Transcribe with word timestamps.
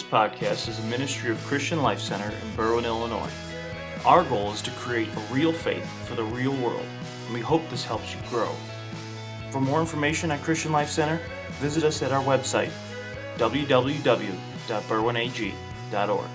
This 0.00 0.08
podcast 0.08 0.64
is 0.66 0.78
a 0.78 0.82
ministry 0.84 1.30
of 1.30 1.36
Christian 1.44 1.82
Life 1.82 2.00
Center 2.00 2.24
in 2.24 2.50
Berwyn, 2.56 2.86
Illinois. 2.86 3.30
Our 4.06 4.24
goal 4.24 4.50
is 4.50 4.62
to 4.62 4.70
create 4.70 5.08
a 5.14 5.20
real 5.30 5.52
faith 5.52 5.86
for 6.06 6.14
the 6.14 6.24
real 6.24 6.56
world, 6.56 6.86
and 7.26 7.34
we 7.34 7.40
hope 7.40 7.60
this 7.68 7.84
helps 7.84 8.14
you 8.14 8.20
grow. 8.30 8.48
For 9.50 9.60
more 9.60 9.78
information 9.78 10.30
at 10.30 10.40
Christian 10.40 10.72
Life 10.72 10.88
Center, 10.88 11.20
visit 11.58 11.84
us 11.84 12.00
at 12.00 12.12
our 12.12 12.24
website, 12.24 12.70
www.berwynag.org. 13.36 16.30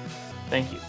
Thank 0.51 0.71
you. 0.71 0.79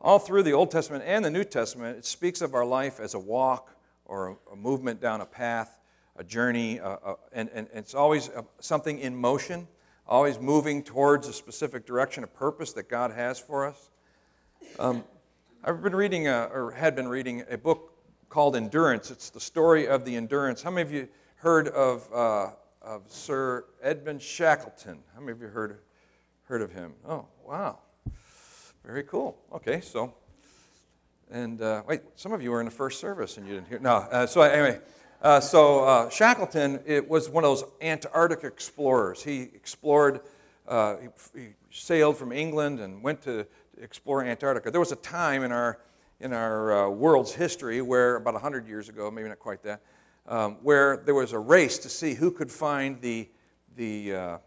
All 0.00 0.18
through 0.18 0.42
the 0.42 0.52
Old 0.52 0.72
Testament 0.72 1.04
and 1.06 1.24
the 1.24 1.30
New 1.30 1.44
Testament, 1.44 1.98
it 1.98 2.04
speaks 2.04 2.40
of 2.40 2.56
our 2.56 2.64
life 2.64 2.98
as 2.98 3.14
a 3.14 3.20
walk 3.20 3.76
or 4.12 4.28
a, 4.28 4.52
a 4.52 4.56
movement 4.56 5.00
down 5.00 5.22
a 5.22 5.26
path, 5.26 5.80
a 6.16 6.22
journey, 6.22 6.78
uh, 6.78 6.96
uh, 7.02 7.14
and, 7.32 7.48
and, 7.54 7.66
it's 7.72 7.94
always 7.94 8.28
uh, 8.28 8.42
something 8.60 8.98
in 8.98 9.16
motion, 9.16 9.66
always 10.06 10.38
moving 10.38 10.82
towards 10.82 11.28
a 11.28 11.32
specific 11.32 11.86
direction, 11.86 12.22
a 12.22 12.26
purpose 12.26 12.74
that 12.74 12.90
God 12.90 13.10
has 13.10 13.38
for 13.38 13.66
us. 13.66 13.90
Um, 14.78 15.02
I've 15.64 15.82
been 15.82 15.96
reading, 15.96 16.28
a, 16.28 16.50
or 16.52 16.72
had 16.72 16.94
been 16.94 17.08
reading, 17.08 17.42
a 17.48 17.56
book 17.56 17.94
called 18.28 18.54
Endurance. 18.54 19.10
It's 19.10 19.30
the 19.30 19.40
story 19.40 19.88
of 19.88 20.04
the 20.04 20.14
endurance. 20.14 20.62
How 20.62 20.70
many 20.70 20.82
of 20.82 20.92
you 20.92 21.08
heard 21.36 21.68
of, 21.68 22.06
uh, 22.12 22.50
of 22.82 23.04
Sir 23.08 23.64
Edmund 23.82 24.20
Shackleton? 24.20 24.98
How 25.14 25.20
many 25.20 25.32
of 25.32 25.40
you 25.40 25.48
heard, 25.48 25.78
heard 26.44 26.60
of 26.60 26.70
him? 26.70 26.92
Oh, 27.08 27.28
wow. 27.46 27.78
Very 28.84 29.04
cool. 29.04 29.38
Okay, 29.54 29.80
so, 29.80 30.12
and 31.32 31.62
uh, 31.62 31.82
wait, 31.88 32.02
some 32.14 32.32
of 32.32 32.42
you 32.42 32.50
were 32.50 32.60
in 32.60 32.66
the 32.66 32.70
first 32.70 33.00
service 33.00 33.38
and 33.38 33.48
you 33.48 33.54
didn't 33.54 33.68
hear. 33.68 33.78
No, 33.78 33.96
uh, 33.96 34.26
so 34.26 34.42
anyway, 34.42 34.78
uh, 35.22 35.40
so 35.40 35.84
uh, 35.84 36.10
Shackleton 36.10 36.80
it 36.84 37.08
was 37.08 37.30
one 37.30 37.42
of 37.42 37.48
those 37.48 37.64
Antarctic 37.80 38.44
explorers. 38.44 39.22
He 39.22 39.42
explored, 39.54 40.20
uh, 40.68 40.96
he, 40.98 41.40
he, 41.40 41.48
sailed 41.70 42.18
from 42.18 42.32
England 42.32 42.80
and 42.80 43.02
went 43.02 43.22
to 43.22 43.46
explore 43.80 44.22
Antarctica. 44.22 44.70
There 44.70 44.78
was 44.78 44.92
a 44.92 44.96
time 44.96 45.42
in 45.42 45.50
our 45.50 45.78
in 46.20 46.34
our 46.34 46.86
uh, 46.86 46.88
world's 46.90 47.32
history 47.32 47.80
where 47.80 48.16
about 48.16 48.34
100 48.34 48.68
years 48.68 48.90
ago, 48.90 49.10
maybe 49.10 49.28
not 49.28 49.38
quite 49.38 49.62
that, 49.62 49.80
um, 50.28 50.58
where 50.62 50.98
there 50.98 51.14
was 51.14 51.32
a 51.32 51.38
race 51.38 51.78
to 51.78 51.88
see 51.88 52.12
who 52.12 52.30
could 52.30 52.52
find 52.52 53.00
the 53.00 53.26
the 53.74 54.38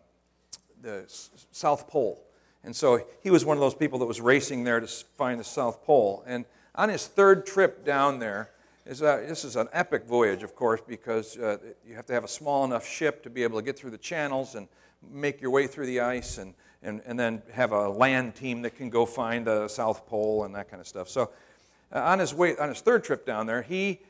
the 0.82 1.04
South 1.52 1.88
Pole. 1.88 2.22
And 2.64 2.76
so 2.76 3.04
he 3.24 3.32
was 3.32 3.44
one 3.44 3.58
of 3.58 3.62
those 3.62 3.76
people 3.76 3.98
that 4.00 4.06
was 4.06 4.22
racing 4.22 4.64
there 4.64 4.80
to 4.80 4.88
find 4.88 5.40
the 5.40 5.44
South 5.44 5.84
Pole. 5.84 6.24
And 6.28 6.46
on 6.76 6.90
his 6.90 7.08
third 7.08 7.46
trip 7.46 7.86
down 7.86 8.20
there, 8.20 8.52
is 8.86 9.02
a, 9.02 9.26
this 9.28 9.44
is 9.44 9.56
an 9.56 9.68
epic 9.74 10.06
voyage, 10.06 10.44
of 10.44 10.56
course, 10.56 10.82
because 10.88 11.38
uh, 11.38 11.58
you 11.88 11.96
have 11.96 12.06
to 12.06 12.14
have 12.14 12.24
a 12.24 12.28
small 12.28 12.64
enough 12.66 12.88
ship 12.88 13.24
to 13.24 13.30
be 13.30 13.44
able 13.44 13.58
to 13.58 13.66
get 13.66 13.78
through 13.78 13.92
the 13.92 13.98
channels 13.98 14.56
and 14.56 14.68
make 15.12 15.42
your 15.42 15.52
way 15.52 15.66
through 15.66 15.88
the 15.88 16.00
ice, 16.00 16.38
and, 16.38 16.54
and, 16.84 17.02
and 17.06 17.20
then 17.20 17.42
have 17.52 17.72
a 17.72 17.90
land 17.90 18.36
team 18.36 18.62
that 18.62 18.76
can 18.76 18.90
go 18.90 19.06
find 19.06 19.48
the 19.48 19.68
South 19.68 20.06
Pole 20.06 20.44
and 20.44 20.54
that 20.54 20.70
kind 20.70 20.80
of 20.80 20.88
stuff. 20.88 21.10
So, 21.10 21.32
uh, 21.92 22.00
on 22.00 22.20
his 22.20 22.34
way, 22.34 22.56
on 22.58 22.70
his 22.70 22.82
third 22.82 23.04
trip 23.04 23.26
down 23.26 23.48
there, 23.48 23.62
he 23.62 24.02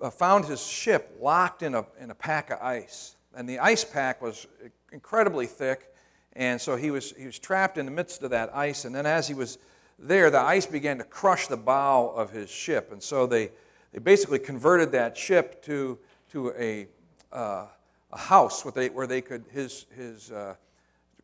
uh, 0.00 0.10
found 0.10 0.46
his 0.46 0.64
ship 0.66 1.16
locked 1.20 1.62
in 1.62 1.74
a, 1.74 1.84
in 2.00 2.10
a 2.10 2.14
pack 2.14 2.50
of 2.50 2.60
ice, 2.60 3.16
and 3.36 3.48
the 3.48 3.58
ice 3.60 3.84
pack 3.84 4.20
was 4.20 4.46
incredibly 4.92 5.46
thick 5.46 5.92
and 6.38 6.60
so 6.60 6.76
he 6.76 6.92
was, 6.92 7.12
he 7.18 7.26
was 7.26 7.38
trapped 7.38 7.78
in 7.78 7.84
the 7.84 7.90
midst 7.90 8.22
of 8.22 8.30
that 8.30 8.54
ice. 8.54 8.84
And 8.84 8.94
then 8.94 9.06
as 9.06 9.26
he 9.26 9.34
was 9.34 9.58
there, 9.98 10.30
the 10.30 10.40
ice 10.40 10.66
began 10.66 10.98
to 10.98 11.04
crush 11.04 11.48
the 11.48 11.56
bow 11.56 12.08
of 12.08 12.30
his 12.30 12.48
ship. 12.48 12.92
And 12.92 13.02
so 13.02 13.26
they, 13.26 13.50
they 13.92 13.98
basically 13.98 14.38
converted 14.38 14.92
that 14.92 15.16
ship 15.16 15.62
to, 15.64 15.98
to 16.32 16.52
a, 16.58 16.86
uh, 17.32 17.66
a 18.12 18.18
house 18.18 18.64
where 18.64 18.72
they, 18.72 18.88
where 18.90 19.06
they 19.06 19.20
could, 19.20 19.44
his, 19.50 19.86
his 19.96 20.30
uh, 20.30 20.54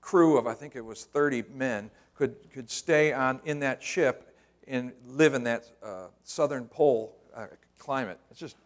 crew 0.00 0.36
of, 0.36 0.46
I 0.46 0.54
think 0.54 0.74
it 0.76 0.84
was 0.84 1.04
30 1.04 1.44
men, 1.54 1.90
could, 2.16 2.36
could 2.52 2.70
stay 2.70 3.12
on, 3.12 3.40
in 3.44 3.60
that 3.60 3.82
ship 3.82 4.36
and 4.66 4.92
live 5.06 5.34
in 5.34 5.44
that 5.44 5.68
uh, 5.82 6.06
southern 6.24 6.66
pole 6.66 7.14
uh, 7.34 7.46
climate. 7.78 8.18
It's 8.30 8.40
just 8.40 8.56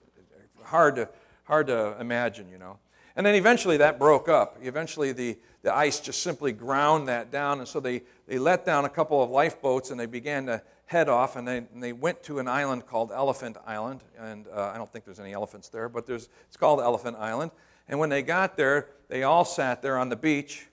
hard 0.63 0.97
to, 0.97 1.09
hard 1.45 1.67
to 1.69 1.97
imagine, 2.01 2.49
you 2.51 2.59
know. 2.59 2.79
And 3.17 3.27
then 3.27 3.35
eventually 3.35 3.79
that 3.79 3.99
broke 3.99 4.29
up. 4.29 4.59
Eventually 4.63 5.13
the, 5.13 5.37
the 5.63 5.75
ice 5.75 6.01
just 6.01 6.23
simply 6.23 6.53
ground 6.53 7.09
that 7.09 7.31
down. 7.31 7.59
And 7.59 7.69
so 7.69 7.81
they, 7.81 8.03
they 8.27 8.39
let 8.39 8.65
down 8.65 8.85
a 8.85 8.89
couple 8.89 9.23
of 9.23 9.31
lifeboats 9.31 9.91
and 9.91 9.99
they 9.99 10.07
began 10.07 10.47
to 10.47 10.63
head 10.87 11.09
off. 11.09 11.37
And 11.37 11.47
they, 11.47 11.59
and 11.59 11.83
they 11.83 11.93
went 11.93 12.23
to 12.25 12.39
an 12.39 12.49
island 12.49 12.87
called 12.87 13.11
Elephant 13.13 13.57
Island. 13.67 14.03
And 14.19 14.47
uh, 14.49 14.73
I 14.75 14.79
don't 14.79 14.91
think 14.91 15.05
there's 15.05 15.21
any 15.21 15.33
elephants 15.33 15.69
there, 15.69 15.89
but 15.89 16.07
there's, 16.07 16.29
it's 16.47 16.57
called 16.57 16.81
Elephant 16.81 17.17
Island. 17.19 17.51
And 17.89 17.99
when 17.99 18.11
they 18.11 18.23
got 18.23 18.57
there, 18.57 18.89
they 19.09 19.23
all 19.23 19.45
sat 19.45 19.83
there 19.83 19.99
on 19.99 20.09
the 20.09 20.17
beach. 20.17 20.67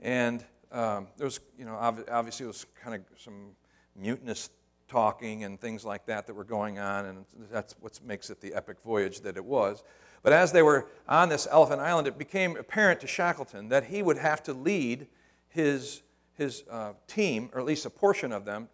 And 0.00 0.44
um, 0.70 1.08
there 1.16 1.26
was, 1.26 1.40
you 1.58 1.64
know, 1.64 1.74
obviously 1.76 2.44
it 2.44 2.48
was 2.48 2.66
kind 2.82 2.96
of 2.96 3.02
some 3.18 3.50
mutinous 3.94 4.48
talking 4.88 5.44
and 5.44 5.60
things 5.60 5.84
like 5.84 6.06
that 6.06 6.26
that 6.26 6.34
were 6.34 6.44
going 6.44 6.78
on. 6.78 7.06
And 7.06 7.24
that's 7.50 7.74
what 7.80 7.98
makes 8.04 8.30
it 8.30 8.40
the 8.40 8.54
epic 8.54 8.78
voyage 8.82 9.20
that 9.20 9.36
it 9.36 9.44
was. 9.44 9.82
But 10.22 10.32
as 10.32 10.52
they 10.52 10.62
were 10.62 10.86
on 11.08 11.28
this 11.28 11.48
Elephant 11.50 11.80
Island, 11.80 12.06
it 12.06 12.18
became 12.18 12.56
apparent 12.56 13.00
to 13.00 13.06
Shackleton 13.06 13.68
that 13.68 13.84
he 13.86 14.02
would 14.02 14.18
have 14.18 14.42
to 14.44 14.52
lead 14.52 15.08
his, 15.48 16.02
his 16.34 16.64
uh, 16.70 16.92
team, 17.06 17.50
or 17.52 17.60
at 17.60 17.66
least 17.66 17.86
a 17.86 17.90
portion 17.90 18.32
of 18.32 18.44
them, 18.44 18.68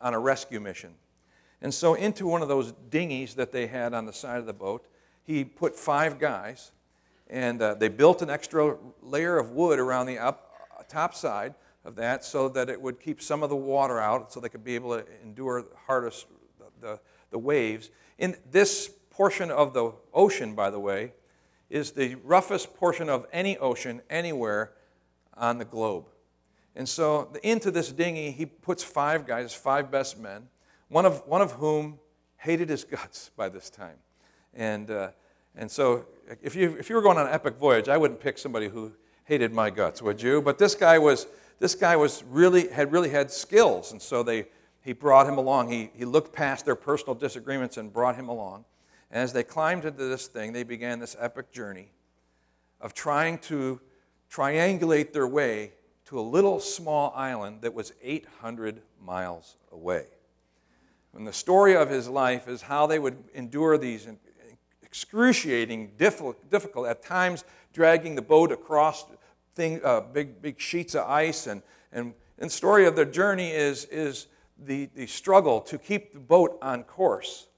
on 0.00 0.14
a 0.14 0.18
rescue 0.18 0.60
mission. 0.60 0.94
And 1.60 1.72
so, 1.72 1.94
into 1.94 2.26
one 2.26 2.42
of 2.42 2.48
those 2.48 2.72
dinghies 2.90 3.34
that 3.34 3.50
they 3.52 3.66
had 3.66 3.94
on 3.94 4.06
the 4.06 4.12
side 4.12 4.38
of 4.38 4.46
the 4.46 4.52
boat, 4.52 4.86
he 5.24 5.44
put 5.44 5.74
five 5.74 6.18
guys, 6.18 6.70
and 7.28 7.60
uh, 7.60 7.74
they 7.74 7.88
built 7.88 8.22
an 8.22 8.30
extra 8.30 8.76
layer 9.02 9.38
of 9.38 9.50
wood 9.50 9.78
around 9.78 10.06
the 10.06 10.18
up, 10.18 10.48
top 10.88 11.14
side 11.14 11.54
of 11.84 11.96
that 11.96 12.24
so 12.24 12.48
that 12.48 12.68
it 12.68 12.80
would 12.80 13.00
keep 13.00 13.20
some 13.20 13.42
of 13.42 13.50
the 13.50 13.56
water 13.56 13.98
out 13.98 14.32
so 14.32 14.40
they 14.40 14.48
could 14.48 14.64
be 14.64 14.74
able 14.74 14.96
to 14.96 15.04
endure 15.22 15.62
the 15.62 15.68
hardest 15.86 16.26
the, 16.58 16.86
the, 16.86 17.00
the 17.30 17.38
waves. 17.38 17.90
In 18.18 18.36
this 18.50 18.90
portion 19.18 19.50
of 19.50 19.74
the 19.74 19.92
ocean, 20.14 20.54
by 20.54 20.70
the 20.70 20.78
way, 20.78 21.12
is 21.68 21.90
the 21.90 22.14
roughest 22.22 22.76
portion 22.76 23.08
of 23.08 23.26
any 23.32 23.58
ocean 23.58 24.00
anywhere 24.08 24.72
on 25.36 25.58
the 25.58 25.64
globe. 25.64 26.04
And 26.76 26.88
so 26.88 27.32
into 27.42 27.72
this 27.72 27.90
dinghy, 27.90 28.30
he 28.30 28.46
puts 28.46 28.84
five 28.84 29.26
guys, 29.26 29.52
five 29.52 29.90
best 29.90 30.20
men, 30.20 30.46
one 30.86 31.04
of, 31.04 31.26
one 31.26 31.42
of 31.42 31.50
whom 31.50 31.98
hated 32.36 32.68
his 32.68 32.84
guts 32.92 33.32
by 33.36 33.48
this 33.48 33.70
time. 33.70 33.96
And, 34.54 34.88
uh, 34.88 35.08
and 35.56 35.68
so 35.68 36.06
if 36.40 36.54
you, 36.54 36.76
if 36.78 36.88
you 36.88 36.94
were 36.94 37.02
going 37.02 37.18
on 37.18 37.26
an 37.26 37.32
epic 37.32 37.56
voyage, 37.56 37.88
I 37.88 37.96
wouldn't 37.96 38.20
pick 38.20 38.38
somebody 38.38 38.68
who 38.68 38.92
hated 39.24 39.52
my 39.52 39.68
guts, 39.68 40.00
would 40.00 40.22
you? 40.22 40.40
But 40.40 40.58
this 40.58 40.76
guy 40.76 41.00
was, 41.00 41.26
this 41.58 41.74
guy 41.74 41.96
was 41.96 42.22
really, 42.30 42.68
had 42.68 42.92
really 42.92 43.10
had 43.10 43.32
skills. 43.32 43.90
And 43.90 44.00
so 44.00 44.22
they, 44.22 44.46
he 44.80 44.92
brought 44.92 45.26
him 45.26 45.38
along. 45.38 45.72
He, 45.72 45.90
he 45.96 46.04
looked 46.04 46.32
past 46.32 46.64
their 46.64 46.76
personal 46.76 47.16
disagreements 47.16 47.78
and 47.78 47.92
brought 47.92 48.14
him 48.14 48.28
along. 48.28 48.64
And 49.10 49.22
as 49.22 49.32
they 49.32 49.42
climbed 49.42 49.84
into 49.84 50.04
this 50.04 50.26
thing, 50.26 50.52
they 50.52 50.62
began 50.62 50.98
this 50.98 51.16
epic 51.18 51.50
journey 51.50 51.90
of 52.80 52.94
trying 52.94 53.38
to 53.38 53.80
triangulate 54.30 55.12
their 55.12 55.26
way 55.26 55.72
to 56.06 56.18
a 56.18 56.22
little 56.22 56.60
small 56.60 57.12
island 57.16 57.62
that 57.62 57.74
was 57.74 57.92
800 58.02 58.82
miles 59.02 59.56
away. 59.72 60.06
And 61.14 61.26
the 61.26 61.32
story 61.32 61.74
of 61.74 61.88
his 61.88 62.08
life 62.08 62.48
is 62.48 62.62
how 62.62 62.86
they 62.86 62.98
would 62.98 63.16
endure 63.34 63.78
these 63.78 64.06
excruciating, 64.82 65.92
difficult, 65.96 66.36
at 66.86 67.02
times 67.02 67.44
dragging 67.72 68.14
the 68.14 68.22
boat 68.22 68.52
across 68.52 69.04
thing, 69.54 69.80
uh, 69.84 70.00
big, 70.00 70.40
big 70.40 70.60
sheets 70.60 70.94
of 70.94 71.06
ice. 71.08 71.46
And, 71.46 71.62
and, 71.92 72.14
and 72.38 72.50
the 72.50 72.54
story 72.54 72.86
of 72.86 72.94
their 72.94 73.04
journey 73.04 73.50
is, 73.50 73.84
is 73.86 74.28
the, 74.58 74.88
the 74.94 75.06
struggle 75.06 75.60
to 75.62 75.78
keep 75.78 76.12
the 76.12 76.20
boat 76.20 76.58
on 76.62 76.84
course 76.84 77.48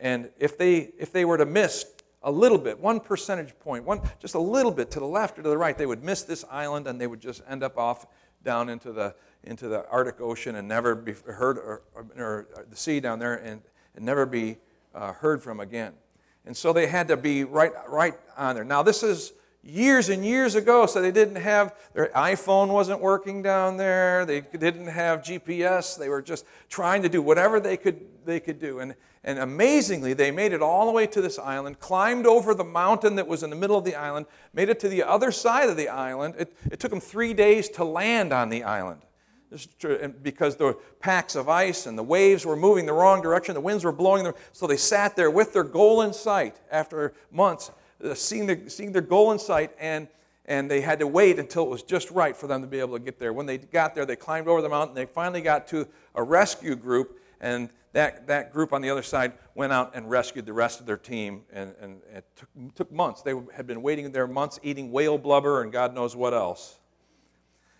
and 0.00 0.30
if 0.38 0.58
they, 0.58 0.90
if 0.98 1.12
they 1.12 1.24
were 1.24 1.38
to 1.38 1.46
miss 1.46 1.86
a 2.22 2.30
little 2.30 2.58
bit, 2.58 2.78
one 2.78 3.00
percentage 3.00 3.58
point, 3.58 3.84
one, 3.84 4.00
just 4.20 4.34
a 4.34 4.38
little 4.40 4.72
bit 4.72 4.90
to 4.92 5.00
the 5.00 5.06
left 5.06 5.38
or 5.38 5.42
to 5.42 5.48
the 5.48 5.56
right, 5.56 5.78
they 5.78 5.86
would 5.86 6.02
miss 6.02 6.22
this 6.22 6.44
island 6.50 6.86
and 6.86 7.00
they 7.00 7.06
would 7.06 7.20
just 7.20 7.42
end 7.48 7.62
up 7.62 7.78
off 7.78 8.06
down 8.42 8.68
into 8.68 8.92
the, 8.92 9.14
into 9.44 9.68
the 9.68 9.88
Arctic 9.88 10.20
Ocean 10.20 10.56
and 10.56 10.66
never 10.66 10.94
be 10.94 11.12
heard, 11.12 11.58
or, 11.58 11.82
or, 11.94 12.06
or 12.16 12.46
the 12.68 12.76
sea 12.76 13.00
down 13.00 13.18
there, 13.18 13.34
and, 13.34 13.62
and 13.94 14.04
never 14.04 14.26
be 14.26 14.56
uh, 14.94 15.12
heard 15.12 15.42
from 15.42 15.60
again. 15.60 15.92
And 16.44 16.56
so 16.56 16.72
they 16.72 16.86
had 16.86 17.08
to 17.08 17.16
be 17.16 17.44
right, 17.44 17.72
right 17.88 18.14
on 18.36 18.54
there. 18.54 18.64
Now, 18.64 18.82
this 18.82 19.02
is 19.02 19.32
years 19.66 20.08
and 20.08 20.24
years 20.24 20.54
ago, 20.54 20.86
so 20.86 21.00
they 21.00 21.10
didn't 21.10 21.36
have, 21.36 21.74
their 21.92 22.08
iPhone 22.14 22.68
wasn't 22.68 23.00
working 23.00 23.42
down 23.42 23.76
there, 23.76 24.24
they 24.24 24.40
didn't 24.40 24.86
have 24.86 25.22
GPS, 25.22 25.98
they 25.98 26.08
were 26.08 26.22
just 26.22 26.44
trying 26.68 27.02
to 27.02 27.08
do 27.08 27.20
whatever 27.20 27.60
they 27.60 27.76
could, 27.76 28.00
they 28.24 28.40
could 28.40 28.60
do. 28.60 28.80
And, 28.80 28.94
and 29.24 29.38
amazingly, 29.38 30.12
they 30.14 30.30
made 30.30 30.52
it 30.52 30.62
all 30.62 30.86
the 30.86 30.92
way 30.92 31.06
to 31.08 31.20
this 31.20 31.38
island, 31.38 31.80
climbed 31.80 32.26
over 32.26 32.54
the 32.54 32.64
mountain 32.64 33.16
that 33.16 33.26
was 33.26 33.42
in 33.42 33.50
the 33.50 33.56
middle 33.56 33.76
of 33.76 33.84
the 33.84 33.96
island, 33.96 34.26
made 34.52 34.68
it 34.68 34.78
to 34.80 34.88
the 34.88 35.02
other 35.02 35.32
side 35.32 35.68
of 35.68 35.76
the 35.76 35.88
island. 35.88 36.34
It, 36.38 36.56
it 36.70 36.80
took 36.80 36.90
them 36.90 37.00
three 37.00 37.34
days 37.34 37.68
to 37.70 37.84
land 37.84 38.32
on 38.32 38.50
the 38.50 38.62
island. 38.62 39.02
because 40.22 40.56
the 40.56 40.76
packs 41.00 41.34
of 41.34 41.48
ice 41.48 41.86
and 41.86 41.98
the 41.98 42.02
waves 42.02 42.46
were 42.46 42.56
moving 42.56 42.86
the 42.86 42.92
wrong 42.92 43.20
direction, 43.20 43.54
the 43.54 43.60
winds 43.60 43.84
were 43.84 43.92
blowing 43.92 44.24
them. 44.24 44.34
So 44.52 44.66
they 44.66 44.76
sat 44.76 45.16
there 45.16 45.30
with 45.30 45.52
their 45.52 45.64
goal 45.64 46.02
in 46.02 46.12
sight 46.12 46.60
after 46.70 47.12
months, 47.30 47.70
seeing, 48.14 48.46
the, 48.46 48.68
seeing 48.68 48.92
their 48.92 49.02
goal 49.02 49.32
in 49.32 49.38
sight, 49.38 49.72
and, 49.78 50.08
and 50.44 50.70
they 50.70 50.80
had 50.80 50.98
to 51.00 51.06
wait 51.06 51.38
until 51.38 51.64
it 51.64 51.68
was 51.68 51.82
just 51.82 52.10
right 52.10 52.36
for 52.36 52.46
them 52.46 52.60
to 52.60 52.66
be 52.66 52.80
able 52.80 52.98
to 52.98 53.04
get 53.04 53.18
there. 53.18 53.32
When 53.32 53.46
they 53.46 53.58
got 53.58 53.94
there, 53.94 54.06
they 54.06 54.16
climbed 54.16 54.48
over 54.48 54.62
the 54.62 54.68
mountain. 54.68 54.94
They 54.94 55.06
finally 55.06 55.40
got 55.40 55.66
to 55.68 55.88
a 56.14 56.22
rescue 56.22 56.76
group, 56.76 57.20
and 57.40 57.70
that, 57.96 58.26
that 58.26 58.52
group 58.52 58.74
on 58.74 58.82
the 58.82 58.90
other 58.90 59.02
side 59.02 59.32
went 59.54 59.72
out 59.72 59.92
and 59.94 60.10
rescued 60.10 60.44
the 60.44 60.52
rest 60.52 60.80
of 60.80 60.86
their 60.86 60.98
team. 60.98 61.42
And, 61.50 61.74
and 61.80 62.02
it 62.14 62.26
took, 62.36 62.74
took 62.74 62.92
months. 62.92 63.22
They 63.22 63.32
had 63.54 63.66
been 63.66 63.80
waiting 63.80 64.12
there 64.12 64.26
months, 64.26 64.60
eating 64.62 64.92
whale 64.92 65.16
blubber 65.16 65.62
and 65.62 65.72
God 65.72 65.94
knows 65.94 66.14
what 66.14 66.34
else. 66.34 66.78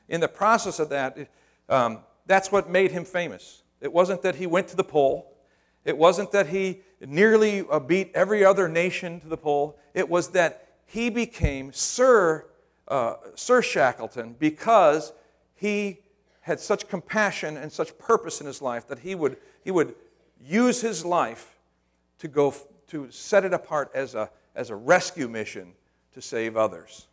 In 0.09 0.23
the 0.23 0.29
process 0.29 0.79
of 0.79 0.89
that, 0.89 1.29
um, 1.69 1.99
that's 2.25 2.51
what 2.51 2.71
made 2.71 2.93
him 2.93 3.05
famous. 3.05 3.63
It 3.83 3.93
wasn't 3.93 4.23
that 4.23 4.37
he 4.37 4.47
went 4.47 4.69
to 4.69 4.77
the 4.77 4.85
pole. 4.85 5.37
It 5.85 5.99
wasn't 5.99 6.33
that 6.33 6.49
he 6.49 6.81
nearly 7.07 7.65
beat 7.87 8.11
every 8.15 8.45
other 8.45 8.69
nation 8.69 9.21
to 9.21 9.29
the 9.29 9.37
pole. 9.37 9.79
It 9.95 10.09
was 10.09 10.29
that 10.29 10.69
he 10.87 11.11
became 11.11 11.73
Sir, 11.73 12.47
uh, 12.89 13.15
Sir 13.35 13.63
Shackleton 13.63 14.37
because 14.39 15.13
he 15.55 15.99
had 16.41 16.61
such 16.61 16.89
compassion 16.89 17.57
and 17.57 17.73
such 17.73 17.97
purpose 17.99 18.41
in 18.41 18.47
his 18.47 18.63
life 18.63 18.87
that 18.89 19.01
he 19.01 19.15
would, 19.15 19.37
he 19.65 19.71
would 19.71 19.95
use 20.41 20.81
his 20.81 21.05
life 21.05 21.57
to 22.19 22.29
go 22.29 22.55
to 22.89 23.11
set 23.11 23.45
it 23.45 23.53
apart 23.53 23.91
as 23.95 24.15
a, 24.15 24.31
as 24.55 24.71
a 24.71 24.77
rescue 24.77 25.29
mission 25.29 25.73
to 26.15 26.23
save 26.23 26.57
others. 26.57 27.09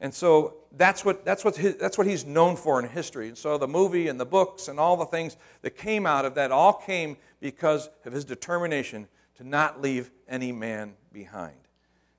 And 0.00 0.14
so 0.14 0.54
that's 0.76 1.04
what, 1.04 1.24
that's, 1.24 1.44
what 1.44 1.56
his, 1.56 1.76
that's 1.76 1.98
what 1.98 2.06
he's 2.06 2.24
known 2.24 2.56
for 2.56 2.80
in 2.80 2.88
history. 2.88 3.28
And 3.28 3.36
so 3.36 3.58
the 3.58 3.66
movie 3.66 4.08
and 4.08 4.18
the 4.18 4.24
books 4.24 4.68
and 4.68 4.78
all 4.78 4.96
the 4.96 5.06
things 5.06 5.36
that 5.62 5.76
came 5.76 6.06
out 6.06 6.24
of 6.24 6.34
that 6.36 6.52
all 6.52 6.72
came 6.72 7.16
because 7.40 7.88
of 8.04 8.12
his 8.12 8.24
determination 8.24 9.08
to 9.36 9.44
not 9.44 9.82
leave 9.82 10.10
any 10.28 10.52
man 10.52 10.94
behind. 11.12 11.56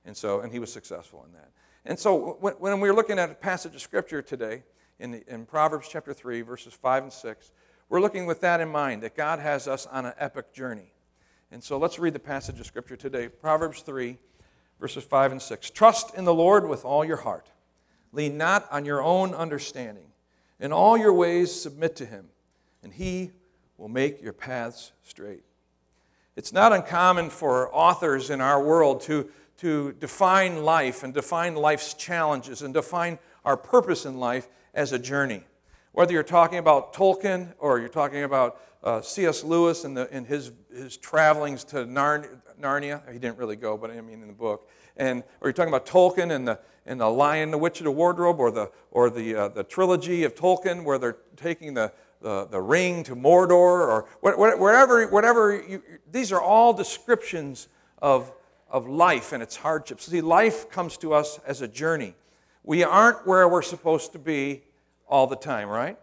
And 0.05 0.15
so, 0.15 0.41
and 0.41 0.51
he 0.51 0.59
was 0.59 0.71
successful 0.73 1.23
in 1.25 1.33
that. 1.33 1.51
And 1.85 1.97
so 1.97 2.37
when, 2.41 2.53
when 2.55 2.79
we're 2.81 2.93
looking 2.93 3.17
at 3.17 3.31
a 3.31 3.33
passage 3.33 3.75
of 3.75 3.81
scripture 3.81 4.21
today, 4.21 4.63
in, 4.99 5.11
the, 5.11 5.33
in 5.33 5.45
Proverbs 5.45 5.87
chapter 5.89 6.13
3, 6.13 6.41
verses 6.41 6.73
5 6.73 7.03
and 7.03 7.13
6, 7.13 7.51
we're 7.87 8.01
looking 8.01 8.25
with 8.25 8.41
that 8.41 8.59
in 8.59 8.67
mind, 8.67 9.03
that 9.03 9.15
God 9.15 9.39
has 9.39 9.67
us 9.67 9.85
on 9.85 10.05
an 10.05 10.13
epic 10.17 10.53
journey. 10.53 10.91
And 11.51 11.63
so 11.63 11.77
let's 11.77 11.97
read 11.97 12.13
the 12.13 12.19
passage 12.19 12.59
of 12.59 12.65
scripture 12.65 12.97
today. 12.97 13.29
Proverbs 13.29 13.81
3, 13.81 14.17
verses 14.79 15.03
5 15.05 15.31
and 15.31 15.41
6. 15.41 15.69
Trust 15.71 16.13
in 16.15 16.25
the 16.25 16.33
Lord 16.33 16.67
with 16.67 16.83
all 16.83 17.05
your 17.05 17.17
heart 17.17 17.49
Lean 18.11 18.37
not 18.37 18.67
on 18.71 18.85
your 18.85 19.01
own 19.01 19.33
understanding. 19.33 20.05
In 20.59 20.71
all 20.71 20.97
your 20.97 21.13
ways, 21.13 21.53
submit 21.53 21.95
to 21.97 22.05
him, 22.05 22.25
and 22.83 22.93
he 22.93 23.31
will 23.77 23.87
make 23.87 24.21
your 24.21 24.33
paths 24.33 24.91
straight. 25.03 25.43
It's 26.35 26.53
not 26.53 26.73
uncommon 26.73 27.29
for 27.29 27.73
authors 27.73 28.29
in 28.29 28.41
our 28.41 28.61
world 28.63 29.01
to, 29.01 29.29
to 29.57 29.93
define 29.93 30.63
life 30.63 31.03
and 31.03 31.13
define 31.13 31.55
life's 31.55 31.93
challenges 31.93 32.61
and 32.61 32.73
define 32.73 33.19
our 33.45 33.57
purpose 33.57 34.05
in 34.05 34.19
life 34.19 34.47
as 34.73 34.91
a 34.91 34.99
journey. 34.99 35.43
Whether 35.91 36.13
you're 36.13 36.23
talking 36.23 36.59
about 36.59 36.93
Tolkien 36.93 37.53
or 37.57 37.79
you're 37.79 37.89
talking 37.89 38.23
about 38.23 38.61
uh, 38.83 39.01
C.S. 39.01 39.43
Lewis 39.43 39.83
and, 39.83 39.97
in 39.97 40.23
his, 40.23 40.51
his 40.73 40.95
travelings 40.97 41.63
to 41.65 41.85
Narnia, 41.85 43.11
he 43.11 43.19
didn't 43.19 43.37
really 43.37 43.55
go, 43.57 43.77
but 43.77 43.91
I 43.91 43.99
mean 44.01 44.21
in 44.21 44.27
the 44.27 44.33
book, 44.33 44.69
and 44.95 45.23
or 45.41 45.47
you're 45.47 45.53
talking 45.53 45.73
about 45.73 45.85
Tolkien 45.85 46.31
and 46.31 46.47
the 46.47 46.59
and 46.89 46.99
the 46.99 47.07
Lion, 47.07 47.51
the 47.51 47.57
Witch, 47.57 47.79
the 47.79 47.91
Wardrobe, 47.91 48.39
or 48.39 48.51
the 48.51 48.71
or 48.91 49.09
the 49.09 49.35
uh, 49.35 49.47
the 49.49 49.63
trilogy 49.63 50.23
of 50.23 50.35
Tolkien, 50.35 50.83
where 50.83 50.97
they're 50.97 51.17
taking 51.37 51.75
the 51.75 51.93
the, 52.21 52.45
the 52.47 52.59
ring 52.59 53.03
to 53.03 53.15
Mordor, 53.15 53.51
or 53.51 54.07
whatever 54.21 55.07
whatever. 55.07 55.63
You, 55.65 55.83
these 56.11 56.33
are 56.33 56.41
all 56.41 56.73
descriptions 56.73 57.69
of 58.01 58.31
of 58.67 58.87
life 58.87 59.31
and 59.31 59.41
its 59.41 59.55
hardships. 59.55 60.05
See, 60.05 60.21
life 60.21 60.69
comes 60.69 60.97
to 60.97 61.13
us 61.13 61.39
as 61.45 61.61
a 61.61 61.67
journey. 61.67 62.15
We 62.63 62.83
aren't 62.83 63.25
where 63.25 63.47
we're 63.47 63.61
supposed 63.61 64.11
to 64.13 64.19
be 64.19 64.63
all 65.07 65.27
the 65.27 65.35
time, 65.35 65.69
right? 65.69 65.97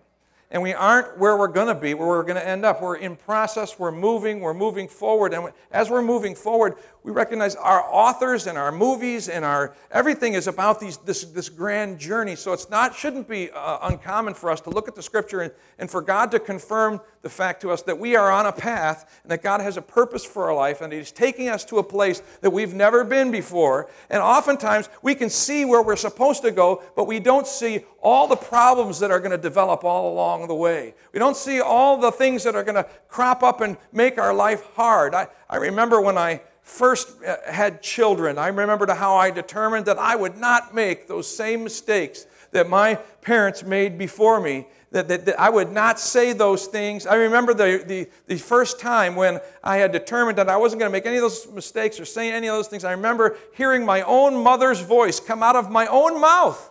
And 0.50 0.62
we 0.62 0.72
aren't 0.72 1.18
where 1.18 1.36
we're 1.36 1.48
going 1.48 1.66
to 1.66 1.74
be, 1.74 1.94
where 1.94 2.06
we're 2.06 2.22
going 2.22 2.36
to 2.36 2.48
end 2.48 2.64
up. 2.64 2.80
We're 2.80 2.96
in 2.96 3.16
process, 3.16 3.78
we're 3.78 3.90
moving, 3.90 4.40
we're 4.40 4.54
moving 4.54 4.86
forward. 4.86 5.34
And 5.34 5.52
as 5.72 5.90
we're 5.90 6.02
moving 6.02 6.36
forward, 6.36 6.76
we 7.02 7.12
recognize 7.12 7.54
our 7.54 7.84
authors 7.88 8.46
and 8.46 8.58
our 8.58 8.72
movies 8.72 9.28
and 9.28 9.44
our 9.44 9.74
everything 9.92 10.34
is 10.34 10.48
about 10.48 10.80
these, 10.80 10.96
this, 10.98 11.24
this 11.24 11.48
grand 11.48 11.98
journey. 11.98 12.34
So 12.34 12.52
it's 12.52 12.68
not, 12.68 12.94
shouldn't 12.94 13.28
be 13.28 13.50
uh, 13.50 13.78
uncommon 13.82 14.34
for 14.34 14.50
us 14.50 14.60
to 14.62 14.70
look 14.70 14.88
at 14.88 14.94
the 14.94 15.02
scripture 15.02 15.40
and, 15.40 15.52
and 15.78 15.90
for 15.90 16.00
God 16.00 16.30
to 16.32 16.40
confirm 16.40 17.00
the 17.22 17.30
fact 17.30 17.60
to 17.62 17.70
us 17.70 17.82
that 17.82 17.98
we 17.98 18.14
are 18.14 18.30
on 18.30 18.46
a 18.46 18.52
path 18.52 19.20
and 19.22 19.30
that 19.30 19.42
God 19.42 19.60
has 19.60 19.76
a 19.76 19.82
purpose 19.82 20.24
for 20.24 20.48
our 20.48 20.54
life 20.54 20.80
and 20.80 20.92
He's 20.92 21.12
taking 21.12 21.48
us 21.48 21.64
to 21.66 21.78
a 21.78 21.82
place 21.82 22.22
that 22.40 22.50
we've 22.50 22.74
never 22.74 23.04
been 23.04 23.30
before. 23.30 23.88
And 24.10 24.20
oftentimes 24.20 24.88
we 25.02 25.14
can 25.14 25.30
see 25.30 25.64
where 25.64 25.82
we're 25.82 25.96
supposed 25.96 26.42
to 26.42 26.50
go, 26.50 26.82
but 26.94 27.06
we 27.06 27.20
don't 27.20 27.46
see 27.46 27.84
all 28.00 28.28
the 28.28 28.36
problems 28.36 29.00
that 29.00 29.10
are 29.10 29.18
going 29.18 29.32
to 29.32 29.38
develop 29.38 29.84
all 29.84 30.12
along 30.12 30.35
the 30.44 30.54
way. 30.54 30.94
We 31.12 31.18
don't 31.18 31.36
see 31.36 31.60
all 31.60 31.96
the 31.96 32.10
things 32.12 32.44
that 32.44 32.54
are 32.54 32.64
going 32.64 32.74
to 32.74 32.86
crop 33.08 33.42
up 33.42 33.60
and 33.60 33.76
make 33.92 34.18
our 34.18 34.34
life 34.34 34.64
hard. 34.74 35.14
I, 35.14 35.28
I 35.48 35.56
remember 35.56 36.00
when 36.00 36.18
I 36.18 36.42
first 36.62 37.22
uh, 37.22 37.36
had 37.46 37.80
children, 37.80 38.38
I 38.38 38.48
remembered 38.48 38.90
how 38.90 39.14
I 39.14 39.30
determined 39.30 39.86
that 39.86 39.98
I 39.98 40.16
would 40.16 40.36
not 40.36 40.74
make 40.74 41.06
those 41.06 41.34
same 41.34 41.62
mistakes 41.64 42.26
that 42.50 42.68
my 42.68 42.96
parents 43.22 43.62
made 43.62 43.96
before 43.96 44.40
me. 44.40 44.66
That, 44.92 45.08
that, 45.08 45.26
that, 45.26 45.40
I 45.40 45.50
would 45.50 45.72
not 45.72 45.98
say 46.00 46.32
those 46.32 46.66
things. 46.66 47.06
I 47.06 47.16
remember 47.16 47.52
the, 47.52 47.84
the, 47.86 48.08
the 48.28 48.36
first 48.36 48.80
time 48.80 49.14
when 49.14 49.40
I 49.62 49.76
had 49.76 49.92
determined 49.92 50.38
that 50.38 50.48
I 50.48 50.56
wasn't 50.56 50.80
going 50.80 50.90
to 50.90 50.92
make 50.92 51.06
any 51.06 51.16
of 51.16 51.22
those 51.22 51.46
mistakes 51.52 52.00
or 52.00 52.04
say 52.04 52.32
any 52.32 52.48
of 52.48 52.54
those 52.54 52.68
things. 52.68 52.84
I 52.84 52.92
remember 52.92 53.36
hearing 53.54 53.84
my 53.84 54.02
own 54.02 54.42
mother's 54.42 54.80
voice 54.80 55.20
come 55.20 55.42
out 55.42 55.56
of 55.56 55.70
my 55.70 55.86
own 55.86 56.20
mouth 56.20 56.70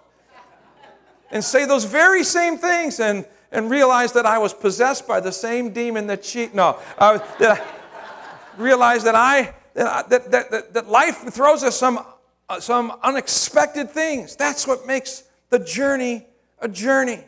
and 1.30 1.44
say 1.44 1.66
those 1.66 1.84
very 1.84 2.24
same 2.24 2.58
things 2.58 3.00
and, 3.00 3.26
and 3.52 3.70
realize 3.70 4.12
that 4.14 4.26
I 4.26 4.38
was 4.38 4.54
possessed 4.54 5.08
by 5.08 5.20
the 5.20 5.32
same 5.32 5.72
demon 5.72 6.08
that 6.08 6.26
she, 6.26 6.50
no, 6.54 6.80
uh, 6.98 7.20
that 7.40 7.62
I 7.62 8.62
realized 8.62 9.06
that 9.06 9.16
I, 9.16 9.54
that, 9.74 10.10
that, 10.10 10.32
that, 10.32 10.74
that 10.74 10.88
life 10.88 11.18
throws 11.34 11.64
us 11.64 11.78
some, 11.78 12.06
uh, 12.50 12.60
some 12.60 12.98
unexpected 13.04 13.90
things. 13.90 14.36
That's 14.36 14.68
what 14.68 14.88
makes 14.88 15.24
the 15.50 15.60
journey 15.60 16.26
a 16.60 16.68
journey. 16.68 17.24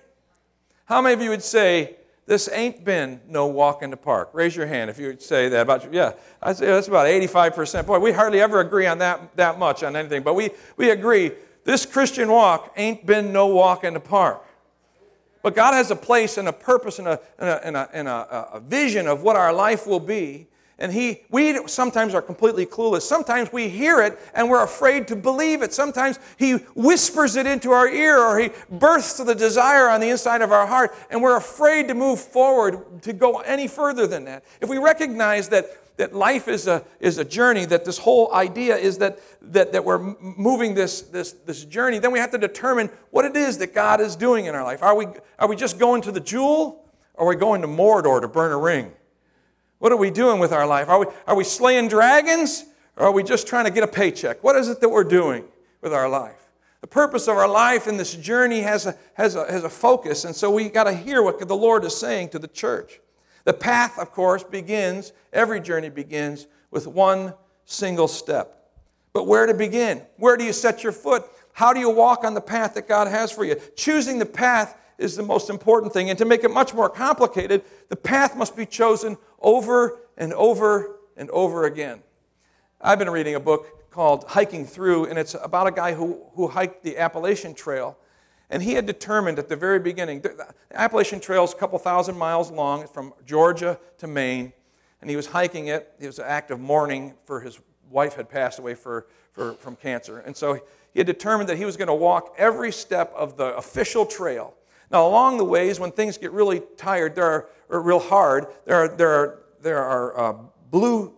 How 0.86 1.02
many 1.02 1.14
of 1.14 1.22
you 1.22 1.30
would 1.30 1.44
say, 1.44 1.96
this 2.26 2.50
ain't 2.52 2.84
been 2.84 3.22
no 3.28 3.48
walk 3.48 3.84
in 3.84 3.90
the 3.90 3.98
park? 3.98 4.30
Raise 4.34 4.56
your 4.56 4.68
hand 4.68 4.90
if 4.90 5.00
you 5.00 5.08
would 5.08 5.22
say 5.22 5.48
that 5.50 5.62
about. 5.62 5.94
Yeah, 5.94 6.14
I'd 6.42 6.58
say 6.58 6.66
that's 6.66 6.88
about 6.88 7.08
85%. 7.08 7.86
Boy, 7.86 8.00
we 8.00 8.12
hardly 8.12 8.42
ever 8.42 8.60
agree 8.60 8.86
on 8.86 8.98
that, 8.98 9.36
that 9.38 9.58
much 9.58 9.84
on 9.84 9.96
anything, 9.96 10.24
but 10.24 10.34
we, 10.34 10.50
we 10.76 10.90
agree 10.90 11.32
this 11.64 11.86
Christian 11.86 12.30
walk 12.30 12.74
ain't 12.76 13.06
been 13.06 13.32
no 13.32 13.48
walk 13.48 13.84
in 13.84 13.94
the 13.94 14.00
park. 14.00 14.44
But 15.48 15.56
God 15.56 15.76
has 15.76 15.92
a 15.92 15.96
place 15.96 16.38
and 16.38 16.50
a 16.50 16.52
purpose 16.52 17.00
and 17.00 17.08
a, 17.08 17.22
and 17.40 17.48
a, 17.48 17.66
and 17.66 17.78
a, 17.78 17.90
and 17.94 18.08
a, 18.10 18.50
a 18.56 18.60
vision 18.60 19.08
of 19.08 19.24
what 19.24 19.38
our 19.38 19.54
life 19.54 19.88
will 19.88 20.02
be. 20.02 20.48
And 20.78 20.92
he, 20.92 21.22
we 21.30 21.66
sometimes 21.70 22.14
are 22.14 22.22
completely 22.22 22.66
clueless. 22.66 23.04
Sometimes 23.04 23.54
we 23.54 23.70
hear 23.70 24.02
it 24.02 24.20
and 24.34 24.50
we're 24.50 24.66
afraid 24.66 25.08
to 25.08 25.16
believe 25.16 25.62
it. 25.62 25.74
Sometimes 25.74 26.20
he 26.38 26.56
whispers 26.76 27.38
it 27.38 27.48
into 27.48 27.72
our 27.72 27.88
ear 27.88 28.22
or 28.22 28.38
he 28.38 28.50
bursts 28.70 29.24
the 29.24 29.34
desire 29.34 29.88
on 29.88 30.02
the 30.02 30.10
inside 30.10 30.42
of 30.42 30.52
our 30.52 30.68
heart 30.68 30.94
and 31.10 31.22
we're 31.22 31.38
afraid 31.38 31.88
to 31.88 31.94
move 31.94 32.20
forward 32.20 33.02
to 33.04 33.14
go 33.14 33.40
any 33.40 33.70
further 33.70 34.06
than 34.06 34.26
that. 34.26 34.44
If 34.60 34.68
we 34.68 34.80
recognize 34.80 35.48
that 35.48 35.87
that 35.98 36.16
life 36.16 36.48
is 36.48 36.68
a, 36.68 36.84
is 37.00 37.18
a 37.18 37.26
journey, 37.26 37.66
that 37.66 37.84
this 37.84 37.98
whole 37.98 38.34
idea 38.34 38.76
is 38.78 39.00
that, 39.00 39.20
that, 39.42 39.72
that 39.74 39.84
we're 39.84 40.16
moving 40.20 40.74
this, 40.74 41.02
this, 41.02 41.34
this 41.34 41.66
journey, 41.66 42.00
then 42.00 42.12
we 42.12 42.20
have 42.20 42.32
to 42.32 42.38
determine 42.38 42.90
what 43.12 43.26
it 43.26 43.36
is 43.36 43.58
that 43.58 43.74
God 43.74 44.00
is 44.00 44.16
doing 44.16 44.46
in 44.46 44.56
our 44.56 44.64
life. 44.64 44.82
Are 44.82 44.96
we, 44.96 45.08
are 45.40 45.48
we 45.48 45.56
just 45.56 45.80
going 45.80 46.02
to 46.04 46.12
the 46.12 46.20
jewel? 46.20 46.86
Or 47.16 47.26
are 47.26 47.30
we 47.30 47.36
going 47.36 47.62
to 47.64 47.68
Mordor 47.68 48.22
to 48.22 48.28
burn 48.28 48.52
a 48.52 48.58
ring? 48.58 48.92
What 49.80 49.92
are 49.92 49.98
we 49.98 50.12
doing 50.12 50.40
with 50.40 50.54
our 50.54 50.68
life? 50.68 50.88
Are 50.88 51.00
we, 51.00 51.06
are 51.26 51.36
we 51.36 51.44
slaying 51.44 51.88
dragons? 51.88 52.66
Or 52.96 53.08
are 53.08 53.12
we 53.12 53.24
just 53.24 53.48
trying 53.48 53.66
to 53.66 53.72
get 53.72 53.84
a 53.84 53.88
paycheck? 53.88 54.44
What 54.44 54.56
is 54.56 54.70
it 54.70 54.80
that 54.82 54.90
we're 54.90 55.04
doing 55.04 55.46
with 55.82 55.94
our 55.94 56.08
life? 56.08 56.48
The 56.82 56.88
purpose 56.88 57.28
of 57.28 57.38
our 57.38 57.48
life 57.48 57.88
in 57.88 57.98
this 57.98 58.14
journey 58.14 58.62
has 58.62 58.86
a, 58.86 58.96
has 59.16 59.36
a, 59.36 59.52
has 59.52 59.64
a 59.64 59.70
focus, 59.70 60.26
and 60.26 60.36
so 60.36 60.52
we 60.52 60.70
got 60.70 60.84
to 60.84 60.94
hear 60.94 61.24
what 61.24 61.40
the 61.40 61.56
Lord 61.56 61.84
is 61.84 61.96
saying 61.96 62.30
to 62.30 62.40
the 62.40 62.48
church. 62.48 63.00
The 63.48 63.54
path, 63.54 63.98
of 63.98 64.12
course, 64.12 64.44
begins, 64.44 65.14
every 65.32 65.62
journey 65.62 65.88
begins 65.88 66.48
with 66.70 66.86
one 66.86 67.34
single 67.64 68.10
step. 68.10 68.74
But 69.14 69.26
where 69.26 69.46
to 69.46 69.54
begin? 69.54 70.02
Where 70.18 70.36
do 70.36 70.44
you 70.44 70.52
set 70.52 70.84
your 70.84 70.92
foot? 70.92 71.24
How 71.54 71.72
do 71.72 71.80
you 71.80 71.90
walk 71.90 72.26
on 72.26 72.34
the 72.34 72.42
path 72.42 72.74
that 72.74 72.90
God 72.90 73.08
has 73.08 73.32
for 73.32 73.46
you? 73.46 73.56
Choosing 73.78 74.20
the 74.20 74.26
path 74.26 74.78
is 74.98 75.16
the 75.16 75.24
most 75.24 75.50
important 75.50 75.94
thing. 75.94 76.10
And 76.10 76.20
to 76.20 76.26
make 76.26 76.44
it 76.44 76.52
much 76.52 76.74
more 76.74 76.90
complicated, 76.90 77.64
the 77.88 77.96
path 77.96 78.36
must 78.36 78.54
be 78.54 78.66
chosen 78.66 79.16
over 79.40 79.98
and 80.18 80.34
over 80.34 80.98
and 81.16 81.30
over 81.30 81.68
again. 81.68 82.04
I've 82.82 83.00
been 83.00 83.10
reading 83.10 83.36
a 83.36 83.40
book 83.40 83.90
called 83.92 84.26
Hiking 84.28 84.66
Through, 84.66 85.06
and 85.06 85.18
it's 85.18 85.38
about 85.42 85.68
a 85.68 85.72
guy 85.72 85.94
who, 85.94 86.22
who 86.34 86.50
hiked 86.50 86.84
the 86.84 86.98
Appalachian 86.98 87.54
Trail. 87.54 87.98
And 88.50 88.64
he 88.64 88.74
had 88.74 88.86
determined 88.86 89.40
at 89.40 89.50
the 89.50 89.56
very 89.56 89.80
beginning, 89.80 90.22
the 90.22 90.48
Appalachian 90.74 91.20
Trail 91.20 91.44
is 91.44 91.54
a 91.54 91.56
couple 91.56 91.78
thousand 91.80 92.18
miles 92.18 92.50
long 92.50 92.88
from 92.88 93.14
Georgia 93.26 93.78
to 93.98 94.08
Maine, 94.08 94.54
and 95.02 95.10
he 95.10 95.16
was 95.16 95.28
hiking 95.28 95.68
it. 95.68 95.94
It 96.00 96.08
was 96.08 96.20
an 96.20 96.26
act 96.28 96.52
of 96.52 96.60
mourning 96.60 97.14
for 97.26 97.42
his 97.42 97.60
wife 97.90 98.16
had 98.16 98.30
passed 98.30 98.60
away 98.60 98.74
for, 98.74 99.08
for, 99.32 99.54
from 99.54 99.76
cancer. 99.76 100.20
And 100.20 100.36
so 100.36 100.54
he 100.94 101.00
had 101.00 101.08
determined 101.08 101.50
that 101.50 101.58
he 101.58 101.66
was 101.66 101.78
going 101.78 101.88
to 101.88 101.94
walk 101.94 102.36
every 102.38 102.72
step 102.72 103.14
of 103.16 103.38
the 103.38 103.56
official 103.56 104.06
trail. 104.06 104.54
Now, 104.92 105.06
along 105.06 105.38
the 105.38 105.46
ways, 105.46 105.80
when 105.80 105.92
things 105.92 106.18
get 106.18 106.32
really 106.32 106.62
tired, 106.78 107.16
there 107.16 107.26
are, 107.26 107.50
or 107.70 107.82
real 107.82 108.00
hard, 108.00 108.48
there 108.66 108.78
are, 108.78 108.88
there 108.88 109.10
are, 109.10 109.40
there 109.62 109.84
are 109.84 110.20
uh, 110.20 110.34
blue, 110.72 111.14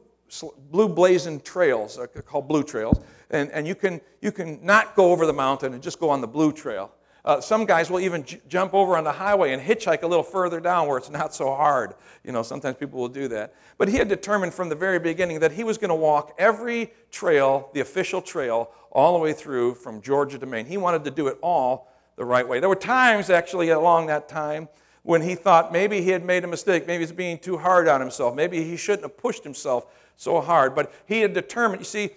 blue 0.71 0.89
blazing 0.89 1.39
trails 1.41 1.97
uh, 1.99 2.07
called 2.07 2.47
blue 2.47 2.63
trails. 2.63 2.99
And, 3.29 3.51
and 3.51 3.67
you, 3.67 3.75
can, 3.75 4.01
you 4.21 4.31
can 4.31 4.59
not 4.65 4.95
go 4.95 5.11
over 5.11 5.27
the 5.27 5.33
mountain 5.33 5.73
and 5.73 5.83
just 5.83 5.99
go 5.99 6.09
on 6.09 6.21
the 6.21 6.27
blue 6.27 6.51
trail. 6.51 6.91
Uh, 7.25 7.41
some 7.41 7.65
guys 7.65 7.89
will 7.89 7.99
even 7.99 8.23
j- 8.23 8.41
jump 8.47 8.73
over 8.73 8.95
on 8.95 9.03
the 9.03 9.11
highway 9.11 9.51
and 9.53 9.61
hitchhike 9.61 10.03
a 10.03 10.07
little 10.07 10.23
further 10.23 10.59
down 10.59 10.87
where 10.87 10.97
it's 10.97 11.09
not 11.09 11.33
so 11.33 11.53
hard. 11.53 11.93
You 12.23 12.31
know, 12.31 12.43
sometimes 12.43 12.77
people 12.77 12.99
will 12.99 13.09
do 13.09 13.27
that. 13.27 13.53
But 13.77 13.89
he 13.89 13.97
had 13.97 14.07
determined 14.07 14.53
from 14.53 14.69
the 14.69 14.75
very 14.75 14.99
beginning 14.99 15.39
that 15.41 15.51
he 15.51 15.63
was 15.63 15.77
going 15.77 15.89
to 15.89 15.95
walk 15.95 16.33
every 16.37 16.93
trail, 17.11 17.69
the 17.73 17.81
official 17.81 18.21
trail, 18.21 18.71
all 18.91 19.13
the 19.13 19.19
way 19.19 19.33
through 19.33 19.75
from 19.75 20.01
Georgia 20.01 20.39
to 20.39 20.45
Maine. 20.45 20.65
He 20.65 20.77
wanted 20.77 21.03
to 21.03 21.11
do 21.11 21.27
it 21.27 21.37
all 21.41 21.91
the 22.15 22.25
right 22.25 22.47
way. 22.47 22.59
There 22.59 22.69
were 22.69 22.75
times, 22.75 23.29
actually, 23.29 23.69
along 23.69 24.07
that 24.07 24.27
time 24.27 24.67
when 25.03 25.21
he 25.21 25.35
thought 25.35 25.71
maybe 25.71 26.01
he 26.01 26.09
had 26.09 26.25
made 26.25 26.43
a 26.43 26.47
mistake. 26.47 26.87
Maybe 26.87 27.03
he's 27.03 27.11
being 27.11 27.37
too 27.37 27.57
hard 27.57 27.87
on 27.87 28.01
himself. 28.01 28.35
Maybe 28.35 28.63
he 28.63 28.77
shouldn't 28.77 29.03
have 29.03 29.17
pushed 29.17 29.43
himself 29.43 29.85
so 30.15 30.41
hard. 30.41 30.75
But 30.75 30.91
he 31.05 31.21
had 31.21 31.33
determined, 31.33 31.81
you 31.81 31.85
see, 31.85 32.11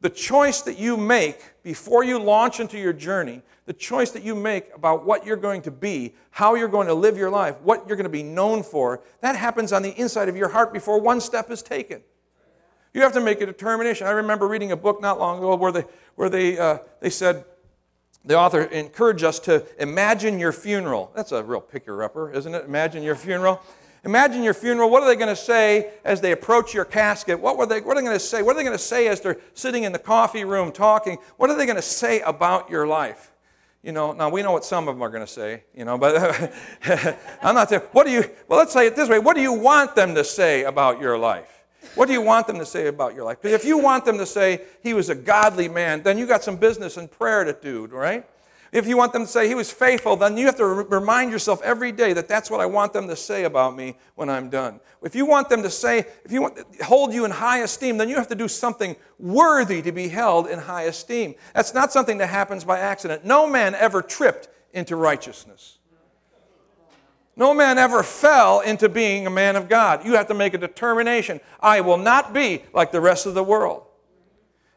the 0.00 0.10
choice 0.10 0.62
that 0.62 0.78
you 0.78 0.96
make 0.96 1.40
before 1.62 2.04
you 2.04 2.18
launch 2.18 2.60
into 2.60 2.78
your 2.78 2.92
journey, 2.92 3.42
the 3.66 3.72
choice 3.72 4.10
that 4.12 4.22
you 4.22 4.34
make 4.34 4.72
about 4.74 5.04
what 5.04 5.26
you're 5.26 5.36
going 5.36 5.60
to 5.62 5.70
be, 5.70 6.14
how 6.30 6.54
you're 6.54 6.68
going 6.68 6.86
to 6.86 6.94
live 6.94 7.16
your 7.16 7.30
life, 7.30 7.56
what 7.62 7.86
you're 7.86 7.96
going 7.96 8.04
to 8.04 8.10
be 8.10 8.22
known 8.22 8.62
for, 8.62 9.02
that 9.20 9.36
happens 9.36 9.72
on 9.72 9.82
the 9.82 9.90
inside 10.00 10.28
of 10.28 10.36
your 10.36 10.48
heart 10.48 10.72
before 10.72 11.00
one 11.00 11.20
step 11.20 11.50
is 11.50 11.62
taken. 11.62 12.00
You 12.94 13.02
have 13.02 13.12
to 13.12 13.20
make 13.20 13.40
a 13.40 13.46
determination. 13.46 14.06
I 14.06 14.10
remember 14.10 14.48
reading 14.48 14.72
a 14.72 14.76
book 14.76 15.02
not 15.02 15.18
long 15.18 15.38
ago 15.38 15.54
where 15.56 15.72
they, 15.72 15.84
where 16.14 16.30
they, 16.30 16.58
uh, 16.58 16.78
they 17.00 17.10
said, 17.10 17.44
the 18.24 18.36
author 18.36 18.62
encouraged 18.62 19.24
us 19.24 19.38
to 19.40 19.64
imagine 19.78 20.38
your 20.38 20.52
funeral. 20.52 21.12
That's 21.14 21.32
a 21.32 21.42
real 21.42 21.60
picker 21.60 22.02
upper, 22.02 22.32
isn't 22.32 22.54
it? 22.54 22.64
Imagine 22.64 23.02
your 23.02 23.14
funeral. 23.14 23.60
Imagine 24.04 24.42
your 24.42 24.54
funeral. 24.54 24.90
What 24.90 25.02
are 25.02 25.06
they 25.06 25.16
going 25.16 25.28
to 25.28 25.36
say 25.36 25.90
as 26.04 26.20
they 26.20 26.32
approach 26.32 26.72
your 26.72 26.84
casket? 26.84 27.40
What, 27.40 27.56
were 27.56 27.66
they, 27.66 27.80
what 27.80 27.96
are 27.96 28.00
they 28.00 28.06
going 28.06 28.18
to 28.18 28.24
say? 28.24 28.42
What 28.42 28.54
are 28.54 28.58
they 28.58 28.64
going 28.64 28.76
to 28.76 28.82
say 28.82 29.08
as 29.08 29.20
they're 29.20 29.38
sitting 29.54 29.84
in 29.84 29.92
the 29.92 29.98
coffee 29.98 30.44
room 30.44 30.72
talking? 30.72 31.18
What 31.36 31.50
are 31.50 31.56
they 31.56 31.66
going 31.66 31.76
to 31.76 31.82
say 31.82 32.20
about 32.20 32.70
your 32.70 32.86
life? 32.86 33.32
You 33.82 33.92
know, 33.92 34.12
now 34.12 34.28
we 34.28 34.42
know 34.42 34.52
what 34.52 34.64
some 34.64 34.88
of 34.88 34.94
them 34.94 35.02
are 35.02 35.08
going 35.08 35.24
to 35.24 35.32
say, 35.32 35.64
you 35.74 35.84
know, 35.84 35.96
but 35.96 36.52
I'm 37.42 37.54
not 37.54 37.68
there. 37.68 37.80
What 37.92 38.06
do 38.06 38.12
you, 38.12 38.24
well, 38.48 38.58
let's 38.58 38.72
say 38.72 38.86
it 38.86 38.96
this 38.96 39.08
way. 39.08 39.18
What 39.18 39.36
do 39.36 39.42
you 39.42 39.52
want 39.52 39.94
them 39.94 40.14
to 40.14 40.24
say 40.24 40.64
about 40.64 41.00
your 41.00 41.16
life? 41.16 41.64
What 41.94 42.06
do 42.06 42.12
you 42.12 42.20
want 42.20 42.46
them 42.46 42.58
to 42.58 42.66
say 42.66 42.88
about 42.88 43.14
your 43.14 43.24
life? 43.24 43.40
Because 43.40 43.54
if 43.54 43.64
you 43.64 43.78
want 43.78 44.04
them 44.04 44.18
to 44.18 44.26
say 44.26 44.62
he 44.82 44.94
was 44.94 45.08
a 45.08 45.14
godly 45.14 45.68
man, 45.68 46.02
then 46.02 46.18
you 46.18 46.26
got 46.26 46.42
some 46.42 46.56
business 46.56 46.96
and 46.96 47.10
prayer 47.10 47.44
to 47.44 47.52
do, 47.52 47.86
right? 47.86 48.26
If 48.70 48.86
you 48.86 48.96
want 48.96 49.12
them 49.12 49.22
to 49.22 49.28
say 49.28 49.48
he 49.48 49.54
was 49.54 49.70
faithful, 49.70 50.16
then 50.16 50.36
you 50.36 50.44
have 50.46 50.56
to 50.56 50.66
remind 50.66 51.32
yourself 51.32 51.62
every 51.62 51.90
day 51.90 52.12
that 52.12 52.28
that's 52.28 52.50
what 52.50 52.60
I 52.60 52.66
want 52.66 52.92
them 52.92 53.08
to 53.08 53.16
say 53.16 53.44
about 53.44 53.74
me 53.74 53.96
when 54.14 54.28
I'm 54.28 54.50
done. 54.50 54.80
If 55.02 55.14
you 55.14 55.24
want 55.24 55.48
them 55.48 55.62
to 55.62 55.70
say, 55.70 56.00
if 56.24 56.30
you 56.30 56.42
want 56.42 56.58
hold 56.82 57.14
you 57.14 57.24
in 57.24 57.30
high 57.30 57.60
esteem, 57.60 57.96
then 57.96 58.08
you 58.08 58.16
have 58.16 58.28
to 58.28 58.34
do 58.34 58.46
something 58.46 58.94
worthy 59.18 59.80
to 59.82 59.92
be 59.92 60.08
held 60.08 60.48
in 60.48 60.58
high 60.58 60.82
esteem. 60.82 61.34
That's 61.54 61.72
not 61.72 61.92
something 61.92 62.18
that 62.18 62.26
happens 62.26 62.64
by 62.64 62.78
accident. 62.78 63.24
No 63.24 63.46
man 63.46 63.74
ever 63.74 64.02
tripped 64.02 64.48
into 64.74 64.96
righteousness. 64.96 65.78
No 67.36 67.54
man 67.54 67.78
ever 67.78 68.02
fell 68.02 68.60
into 68.60 68.88
being 68.88 69.26
a 69.26 69.30
man 69.30 69.54
of 69.56 69.68
God. 69.68 70.04
You 70.04 70.14
have 70.14 70.26
to 70.26 70.34
make 70.34 70.54
a 70.54 70.58
determination. 70.58 71.40
I 71.60 71.80
will 71.80 71.96
not 71.96 72.34
be 72.34 72.64
like 72.74 72.90
the 72.90 73.00
rest 73.00 73.26
of 73.26 73.34
the 73.34 73.44
world. 73.44 73.84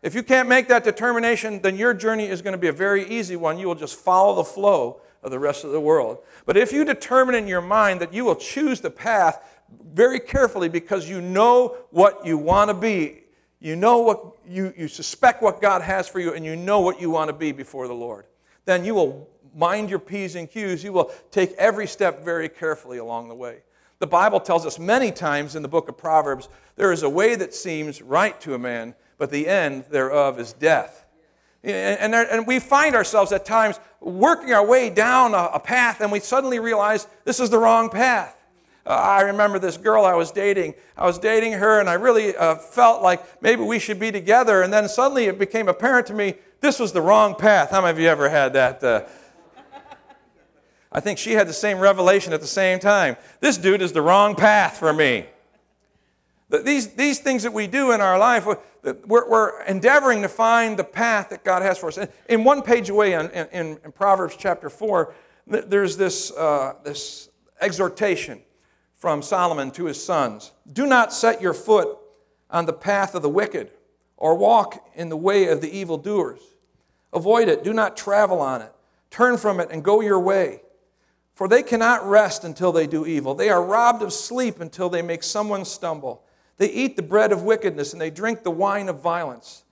If 0.02 0.16
you 0.16 0.24
can't 0.24 0.50
make 0.50 0.68
that 0.70 0.84
determination, 0.84 1.62
then 1.62 1.78
your 1.78 1.94
journey 1.94 2.26
is 2.26 2.42
going 2.42 2.54
to 2.54 2.58
be 2.58 2.68
a 2.68 2.74
very 2.74 3.08
easy 3.08 3.36
one. 3.36 3.60
You 3.60 3.68
will 3.68 3.76
just 3.76 3.96
follow 3.96 4.36
the 4.36 4.44
flow 4.44 5.02
of 5.22 5.30
the 5.30 5.40
rest 5.40 5.64
of 5.64 5.72
the 5.72 5.80
world. 5.80 6.20
But 6.46 6.58
if 6.58 6.72
you 6.72 6.84
determine 6.84 7.36
in 7.36 7.48
your 7.48 7.62
mind 7.62 8.02
that 8.02 8.14
you 8.14 8.26
will 8.26 8.36
choose 8.36 8.82
the 8.82 8.90
path 8.90 9.62
very 9.94 10.20
carefully 10.20 10.70
because 10.70 11.08
you 11.08 11.22
know 11.22 11.78
what 11.92 12.26
you 12.26 12.38
want 12.38 12.70
to 12.70 12.74
be, 12.74 13.24
you 13.60 13.76
know 13.76 14.00
what 14.00 14.38
you, 14.48 14.74
you 14.76 14.88
suspect 14.88 15.44
what 15.44 15.62
God 15.62 15.84
has 15.84 16.08
for 16.08 16.20
you, 16.20 16.34
and 16.34 16.44
you 16.44 16.56
know 16.56 16.80
what 16.80 17.00
you 17.00 17.12
want 17.12 17.30
to 17.30 17.34
be 17.34 17.52
before 17.52 17.88
the 17.88 17.94
Lord, 17.94 18.26
then 18.66 18.84
you 18.84 18.96
will 18.96 19.30
mind 19.56 19.90
your 19.90 20.00
P's 20.00 20.36
and 20.36 20.50
Q's. 20.50 20.84
You 20.84 20.94
will 20.94 21.12
take 21.30 21.52
every 21.54 21.86
step 21.86 22.24
very 22.24 22.50
carefully 22.50 22.98
along 22.98 23.30
the 23.30 23.36
way. 23.36 23.60
The 24.00 24.08
Bible 24.08 24.40
tells 24.40 24.66
us 24.66 24.80
many 24.80 25.12
times 25.12 25.56
in 25.56 25.62
the 25.62 25.68
book 25.68 25.88
of 25.88 25.96
Proverbs 25.96 26.50
there 26.76 26.92
is 26.92 27.04
a 27.04 27.10
way 27.10 27.36
that 27.36 27.54
seems 27.54 28.02
right 28.02 28.40
to 28.42 28.56
a 28.56 28.60
man, 28.60 28.96
but 29.22 29.30
the 29.30 29.48
end 29.48 29.86
thereof 29.92 30.40
is 30.40 30.52
death. 30.54 31.06
And, 31.64 32.12
there, 32.12 32.24
and 32.34 32.48
we 32.48 32.58
find 32.58 32.96
ourselves 32.96 33.32
at 33.32 33.46
times 33.46 33.80
working 34.00 34.52
our 34.52 34.66
way 34.66 34.90
down 34.90 35.36
a, 35.36 35.52
a, 35.54 35.60
path, 35.60 36.02
and 36.02 36.12
we 36.12 36.20
suddenly 36.20 36.58
realize 36.58 37.06
this 37.24 37.40
is 37.40 37.52
the 37.52 37.60
wrong 37.60 37.92
path. 37.92 38.36
Uh, 38.84 38.90
I 38.90 39.22
remember 39.22 39.60
this 39.60 39.78
girl 39.78 40.06
I 40.06 40.16
was 40.16 40.32
dating. 40.32 40.74
I 40.98 41.06
was 41.06 41.20
dating 41.20 41.54
her, 41.54 41.80
and 41.80 41.88
I 41.88 41.94
really 41.94 42.36
uh, 42.36 42.56
felt 42.56 43.04
like 43.04 43.44
maybe 43.44 43.62
we 43.62 43.78
should 43.78 44.00
be 44.00 44.12
together. 44.12 44.64
And 44.64 44.74
then 44.74 44.90
suddenly 44.90 45.26
it 45.26 45.38
became 45.38 45.68
apparent 45.68 46.08
to 46.08 46.16
me 46.16 46.34
this 46.60 46.80
was 46.80 46.92
the 46.92 47.02
wrong 47.02 47.36
path. 47.36 47.70
How 47.70 47.82
many 47.82 47.92
of 47.92 48.00
you 48.00 48.08
ever 48.08 48.28
had 48.28 48.54
that? 48.54 48.84
Uh, 48.84 49.04
I 50.92 51.00
think 51.00 51.20
she 51.20 51.34
had 51.34 51.48
the 51.48 51.54
same 51.54 51.78
revelation 51.78 52.34
at 52.34 52.42
the 52.42 52.48
same 52.48 52.80
time. 52.80 53.18
This 53.40 53.60
dude 53.60 53.84
is 53.84 53.92
the 53.92 54.02
wrong 54.02 54.34
path 54.34 54.78
for 54.78 54.92
me. 54.92 55.28
These, 56.52 56.96
these 56.96 57.20
things 57.20 57.44
that 57.44 57.54
we 57.54 57.68
do 57.68 57.92
in 57.92 58.02
our 58.02 58.20
life, 58.20 58.46
we're, 58.46 59.30
we're 59.30 59.62
endeavoring 59.64 60.22
to 60.24 60.30
find 60.30 60.78
the 60.78 60.84
path 60.84 61.30
that 61.30 61.44
God 61.44 61.62
has 61.62 61.78
for 61.78 61.88
us. 61.88 62.00
In 62.28 62.44
one 62.44 62.62
page 62.62 62.90
away 62.90 63.14
in, 63.14 63.30
in, 63.30 63.80
in 63.84 63.92
Proverbs 63.94 64.36
chapter 64.38 64.70
4, 64.70 65.14
there's 65.48 65.98
this, 65.98 66.32
uh, 66.32 66.74
this 66.84 67.30
exhortation 67.62 68.42
from 68.96 69.22
Solomon 69.22 69.72
to 69.72 69.86
his 69.86 70.02
sons 70.02 70.52
Do 70.72 70.86
not 70.86 71.14
set 71.14 71.42
your 71.42 71.54
foot 71.54 71.98
on 72.50 72.66
the 72.66 72.74
path 72.74 73.16
of 73.16 73.22
the 73.22 73.30
wicked, 73.30 73.72
or 74.18 74.36
walk 74.36 74.86
in 74.94 75.10
the 75.10 75.18
way 75.18 75.48
of 75.48 75.62
the 75.62 75.76
evildoers. 75.76 76.42
Avoid 77.14 77.48
it, 77.48 77.64
do 77.64 77.74
not 77.74 77.98
travel 77.98 78.42
on 78.42 78.62
it. 78.62 78.72
Turn 79.10 79.38
from 79.38 79.60
it 79.60 79.70
and 79.72 79.84
go 79.84 80.02
your 80.02 80.20
way. 80.20 80.62
For 81.34 81.48
they 81.48 81.64
cannot 81.64 82.08
rest 82.08 82.44
until 82.44 82.72
they 82.72 82.88
do 82.88 83.06
evil. 83.06 83.34
They 83.34 83.50
are 83.50 83.64
robbed 83.64 84.04
of 84.04 84.14
sleep 84.14 84.60
until 84.60 84.90
they 84.90 85.02
make 85.02 85.24
someone 85.24 85.66
stumble. 85.66 86.24
They 86.62 86.70
eat 86.70 86.96
the 86.96 87.02
bread 87.02 87.32
of 87.32 87.42
wickedness 87.42 87.92
and 87.92 88.00
they 88.00 88.12
drink 88.12 88.44
the 88.44 88.52
wine 88.52 88.88
of 88.88 89.02
violence. 89.02 89.64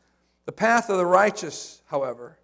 The 0.45 0.51
path 0.51 0.89
of 0.89 0.97
the 0.97 1.05
righteous, 1.05 1.83
however, 1.85 2.39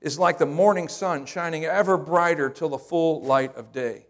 is 0.00 0.18
like 0.18 0.38
the 0.38 0.46
morning 0.46 0.88
sun 0.88 1.26
shining 1.26 1.66
ever 1.66 1.98
brighter 1.98 2.48
till 2.48 2.70
the 2.70 2.78
full 2.78 3.20
light 3.20 3.54
of 3.54 3.70
day. 3.70 4.06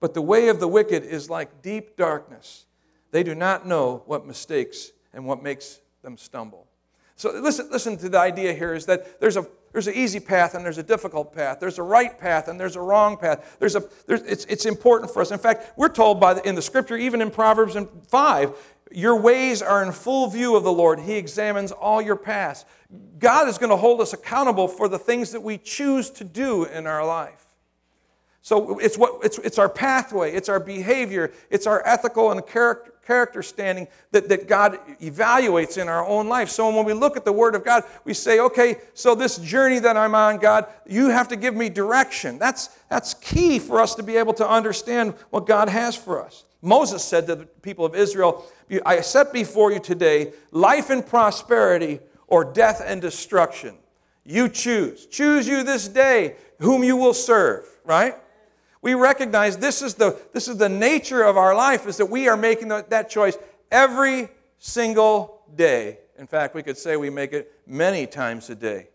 But 0.00 0.14
the 0.14 0.20
way 0.20 0.48
of 0.48 0.58
the 0.58 0.66
wicked 0.66 1.04
is 1.04 1.30
like 1.30 1.62
deep 1.62 1.96
darkness. 1.96 2.64
They 3.12 3.22
do 3.22 3.36
not 3.36 3.68
know 3.68 4.02
what 4.06 4.26
mistakes 4.26 4.90
and 5.14 5.24
what 5.24 5.44
makes 5.44 5.78
them 6.02 6.16
stumble. 6.16 6.66
So 7.14 7.30
listen, 7.30 7.68
listen 7.70 7.98
to 7.98 8.08
the 8.08 8.18
idea 8.18 8.52
here 8.52 8.74
is 8.74 8.86
that 8.86 9.20
there's 9.20 9.36
a 9.36 9.46
there's 9.72 9.86
an 9.86 9.94
easy 9.94 10.18
path 10.18 10.54
and 10.54 10.64
there's 10.64 10.78
a 10.78 10.82
difficult 10.82 11.32
path. 11.32 11.60
There's 11.60 11.78
a 11.78 11.82
right 11.82 12.18
path 12.18 12.48
and 12.48 12.58
there's 12.58 12.76
a 12.76 12.80
wrong 12.80 13.16
path. 13.16 13.56
There's 13.60 13.76
a, 13.76 13.84
there's, 14.06 14.22
it's, 14.22 14.44
it's 14.46 14.66
important 14.66 15.12
for 15.12 15.22
us. 15.22 15.30
In 15.30 15.38
fact, 15.38 15.78
we're 15.78 15.88
told 15.88 16.18
by 16.18 16.34
the, 16.34 16.48
in 16.48 16.56
the 16.56 16.62
scripture, 16.62 16.96
even 16.96 17.22
in 17.22 17.30
Proverbs 17.30 17.76
5, 18.08 18.52
your 18.90 19.16
ways 19.16 19.62
are 19.62 19.82
in 19.82 19.92
full 19.92 20.28
view 20.28 20.56
of 20.56 20.64
the 20.64 20.72
Lord. 20.72 21.00
He 21.00 21.14
examines 21.14 21.72
all 21.72 22.02
your 22.02 22.16
past. 22.16 22.66
God 23.18 23.48
is 23.48 23.58
going 23.58 23.70
to 23.70 23.76
hold 23.76 24.00
us 24.00 24.12
accountable 24.12 24.68
for 24.68 24.88
the 24.88 24.98
things 24.98 25.32
that 25.32 25.42
we 25.42 25.58
choose 25.58 26.10
to 26.10 26.24
do 26.24 26.64
in 26.64 26.86
our 26.86 27.06
life. 27.06 27.46
So 28.42 28.78
it's, 28.78 28.96
what, 28.96 29.22
it's, 29.22 29.38
it's 29.38 29.58
our 29.58 29.68
pathway, 29.68 30.32
it's 30.32 30.48
our 30.48 30.60
behavior, 30.60 31.32
it's 31.50 31.66
our 31.66 31.86
ethical 31.86 32.32
and 32.32 32.44
character, 32.46 32.94
character 33.10 33.42
standing 33.42 33.88
that, 34.12 34.28
that 34.28 34.46
God 34.46 34.78
evaluates 35.00 35.76
in 35.76 35.88
our 35.88 36.06
own 36.06 36.28
life. 36.28 36.48
So 36.48 36.72
when 36.72 36.84
we 36.84 36.92
look 36.92 37.16
at 37.16 37.24
the 37.24 37.32
Word 37.32 37.56
of 37.56 37.64
God, 37.64 37.82
we 38.04 38.14
say, 38.14 38.38
okay, 38.38 38.76
so 38.94 39.16
this 39.16 39.36
journey 39.38 39.80
that 39.80 39.96
I'm 39.96 40.14
on, 40.14 40.38
God, 40.38 40.66
you 40.86 41.08
have 41.08 41.26
to 41.28 41.36
give 41.36 41.56
me 41.56 41.70
direction. 41.70 42.38
That's, 42.38 42.68
that's 42.88 43.14
key 43.14 43.58
for 43.58 43.80
us 43.80 43.96
to 43.96 44.04
be 44.04 44.16
able 44.16 44.32
to 44.34 44.48
understand 44.48 45.14
what 45.30 45.44
God 45.44 45.68
has 45.68 45.96
for 45.96 46.24
us. 46.24 46.44
Moses 46.62 47.02
said 47.02 47.26
to 47.26 47.34
the 47.34 47.46
people 47.46 47.84
of 47.84 47.96
Israel, 47.96 48.46
I 48.86 49.00
set 49.00 49.32
before 49.32 49.72
you 49.72 49.80
today 49.80 50.32
life 50.52 50.88
and 50.88 51.04
prosperity 51.04 51.98
or 52.28 52.44
death 52.44 52.80
and 52.84 53.02
destruction. 53.02 53.74
You 54.24 54.48
choose. 54.48 55.06
Choose 55.06 55.48
you 55.48 55.64
this 55.64 55.88
day 55.88 56.36
whom 56.60 56.84
you 56.84 56.96
will 56.96 57.14
serve, 57.14 57.66
right? 57.84 58.14
We 58.82 58.94
recognize 58.94 59.58
this 59.58 59.82
is 59.82 59.94
the, 59.94 60.18
this 60.32 60.48
is 60.48 60.56
the 60.56 60.68
nature 60.68 61.22
of 61.22 61.36
our 61.36 61.54
life, 61.54 61.86
is 61.86 61.98
that 61.98 62.06
we 62.06 62.28
are 62.28 62.36
making 62.36 62.68
that 62.68 63.10
choice 63.10 63.36
every 63.70 64.28
single 64.58 65.42
day. 65.54 65.98
In 66.18 66.26
fact, 66.26 66.54
we 66.54 66.62
could 66.62 66.78
say 66.78 66.96
we 66.96 67.10
make 67.10 67.32
it 67.32 67.52
many 67.66 68.06
times 68.06 68.48
a 68.50 68.54
day. 68.54 68.88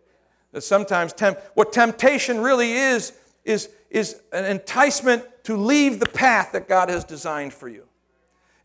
That 0.52 0.62
sometimes 0.62 1.14
temp- 1.14 1.40
what 1.54 1.74
temptation 1.74 2.40
really 2.40 2.72
is 2.74 3.14
is, 3.44 3.70
is 3.90 4.22
an 4.32 4.46
enticement 4.46 5.24
to 5.44 5.56
leave 5.56 6.00
the 6.00 6.08
path 6.08 6.52
that 6.54 6.68
God 6.68 6.90
has 6.90 7.04
designed 7.04 7.54
for 7.54 7.70
you. 7.70 7.86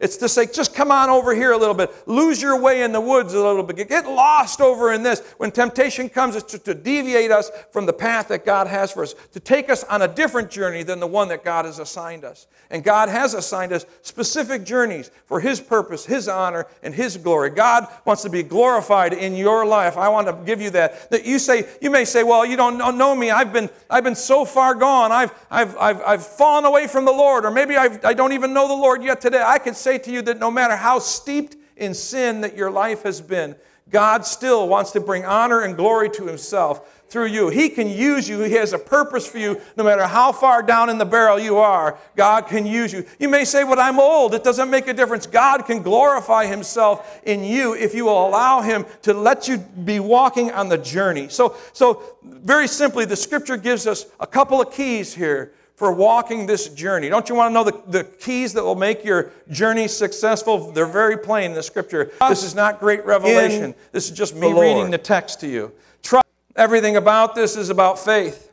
It's 0.01 0.17
to 0.17 0.31
say, 0.31 0.47
just 0.47 0.75
come 0.75 0.91
on 0.91 1.11
over 1.11 1.35
here 1.35 1.53
a 1.53 1.59
little 1.59 1.75
bit. 1.75 1.91
Lose 2.09 2.41
your 2.41 2.59
way 2.59 2.83
in 2.83 2.93
the 2.93 3.01
woods 3.01 3.35
a 3.35 3.39
little 3.39 3.63
bit. 3.63 3.87
Get 3.87 4.07
lost 4.07 4.63
over 4.63 4.95
in 4.95 5.03
this. 5.03 5.21
When 5.37 5.51
temptation 5.51 6.09
comes, 6.09 6.37
it's 6.37 6.53
to, 6.53 6.59
to, 6.61 6.75
deviate 6.75 7.31
us 7.31 7.51
from 7.71 7.85
the 7.85 7.93
path 7.93 8.29
that 8.29 8.47
God 8.47 8.67
has 8.67 8.91
for 8.93 9.03
us, 9.03 9.15
to 9.33 9.41
take 9.41 9.69
us 9.69 9.85
on 9.85 10.01
a 10.01 10.09
different 10.09 10.51
journey 10.51 10.83
than 10.83 11.01
the 11.01 11.07
one 11.07 11.29
that 11.29 11.45
God 11.45 11.67
has 11.67 11.79
assigned 11.79 12.25
us. 12.25 12.47
And 12.71 12.83
God 12.83 13.11
has 13.11 13.35
assigned 13.35 13.75
us 13.75 13.85
specific 14.01 14.65
journeys 14.65 15.11
for 15.27 15.39
His 15.39 15.61
purpose, 15.61 16.07
His 16.07 16.29
honor, 16.29 16.67
and 16.83 16.95
His 16.95 17.19
glory. 17.19 17.51
God 17.51 17.87
wants 18.07 18.23
to 18.23 18.31
be 18.31 18.43
glorified 18.43 19.13
in 19.13 19.35
your 19.37 19.67
life. 19.67 19.99
I 19.99 20.09
want 20.09 20.29
to 20.29 20.39
give 20.47 20.63
you 20.63 20.71
that. 20.71 21.11
That 21.11 21.27
you 21.27 21.39
say, 21.39 21.69
you 21.83 21.91
may 21.91 22.07
say, 22.07 22.23
well, 22.23 22.47
you 22.47 22.57
don't 22.57 22.97
know 22.97 23.15
me. 23.15 23.31
I've 23.31 23.53
been, 23.53 23.69
I've 23.91 24.05
been 24.05 24.15
so 24.15 24.47
far 24.47 24.75
gone. 24.75 25.13
I've, 25.13 25.35
I've, 25.51 25.77
I've, 25.77 26.03
I've 26.03 26.27
fallen 26.27 26.65
away 26.65 26.87
from 26.87 27.05
the 27.05 27.13
Lord, 27.13 27.45
or 27.45 27.51
maybe 27.51 27.77
I've, 27.77 28.03
I 28.03 28.15
don't 28.15 28.33
even 28.33 28.55
know 28.55 28.67
the 28.67 28.75
Lord 28.75 29.03
yet 29.03 29.21
today. 29.21 29.43
I 29.45 29.59
could 29.59 29.77
say, 29.77 29.90
say 29.91 29.99
to 29.99 30.13
you 30.13 30.23
that 30.23 30.39
no 30.39 30.51
matter 30.51 30.77
how 30.77 31.01
steeped 31.01 31.57
in 31.77 31.95
sin 31.95 32.43
that 32.43 32.57
your 32.57 32.71
life 32.71 33.03
has 33.03 33.21
been, 33.21 33.57
God 33.91 34.25
still 34.25 34.69
wants 34.69 34.93
to 34.93 35.01
bring 35.01 35.25
honor 35.25 35.63
and 35.63 35.77
glory 35.77 36.09
to 36.11 36.27
Himself 36.27 37.03
through 37.09 37.27
you. 37.27 37.49
He 37.49 37.69
can 37.69 37.89
use 37.89 38.29
you. 38.29 38.39
He 38.43 38.53
has 38.53 38.73
a 38.73 38.79
purpose 38.79 39.27
for 39.27 39.39
you. 39.39 39.61
No 39.77 39.83
matter 39.83 40.07
how 40.07 40.31
far 40.31 40.63
down 40.63 40.91
in 40.91 40.99
the 40.99 41.05
barrel 41.05 41.41
you 41.41 41.57
are, 41.57 41.99
God 42.15 42.43
can 42.47 42.67
use 42.67 42.93
you. 42.93 43.05
You 43.19 43.29
may 43.29 43.45
say, 43.45 43.65
But 43.65 43.81
I'm 43.81 43.99
old. 43.99 44.33
It 44.33 44.45
doesn't 44.45 44.71
make 44.71 44.87
a 44.87 44.95
difference. 44.95 45.27
God 45.27 45.67
can 45.67 45.83
glorify 45.83 46.47
Himself 46.47 47.21
in 47.25 47.43
you 47.43 47.75
if 47.75 47.93
you 47.93 48.05
will 48.05 48.29
allow 48.29 48.61
Him 48.61 48.87
to 49.03 49.13
let 49.13 49.49
you 49.49 49.59
be 49.59 49.99
walking 49.99 50.53
on 50.53 50.69
the 50.69 50.79
journey. 50.79 51.29
So, 51.29 51.57
so 51.73 52.17
very 52.23 52.69
simply, 52.69 53.07
the 53.07 53.17
scripture 53.17 53.57
gives 53.57 53.89
us 53.89 54.07
a 54.21 54.27
couple 54.27 54.61
of 54.61 54.73
keys 54.73 55.13
here 55.13 55.53
for 55.81 55.91
walking 55.91 56.45
this 56.45 56.69
journey. 56.69 57.09
Don't 57.09 57.31
you 57.31 57.35
want 57.35 57.49
to 57.49 57.55
know 57.55 57.65
the, 57.65 57.83
the 57.87 58.05
keys 58.05 58.53
that 58.53 58.63
will 58.63 58.75
make 58.75 59.03
your 59.03 59.31
journey 59.51 59.89
successful? 59.89 60.73
They're 60.73 60.85
very 60.85 61.17
plain 61.17 61.53
in 61.53 61.55
the 61.55 61.63
scripture. 61.63 62.13
This 62.29 62.43
is 62.43 62.55
not 62.55 62.81
great 62.81 63.03
revelation. 63.07 63.65
In 63.65 63.75
this 63.91 64.11
is 64.11 64.15
just 64.15 64.35
me 64.35 64.53
the 64.53 64.61
reading 64.61 64.91
the 64.91 64.99
text 64.99 65.41
to 65.41 65.49
you. 65.49 65.73
Trust. 66.03 66.27
Everything 66.55 66.97
about 66.97 67.35
this 67.35 67.57
is 67.57 67.71
about 67.71 67.99
faith. 67.99 68.53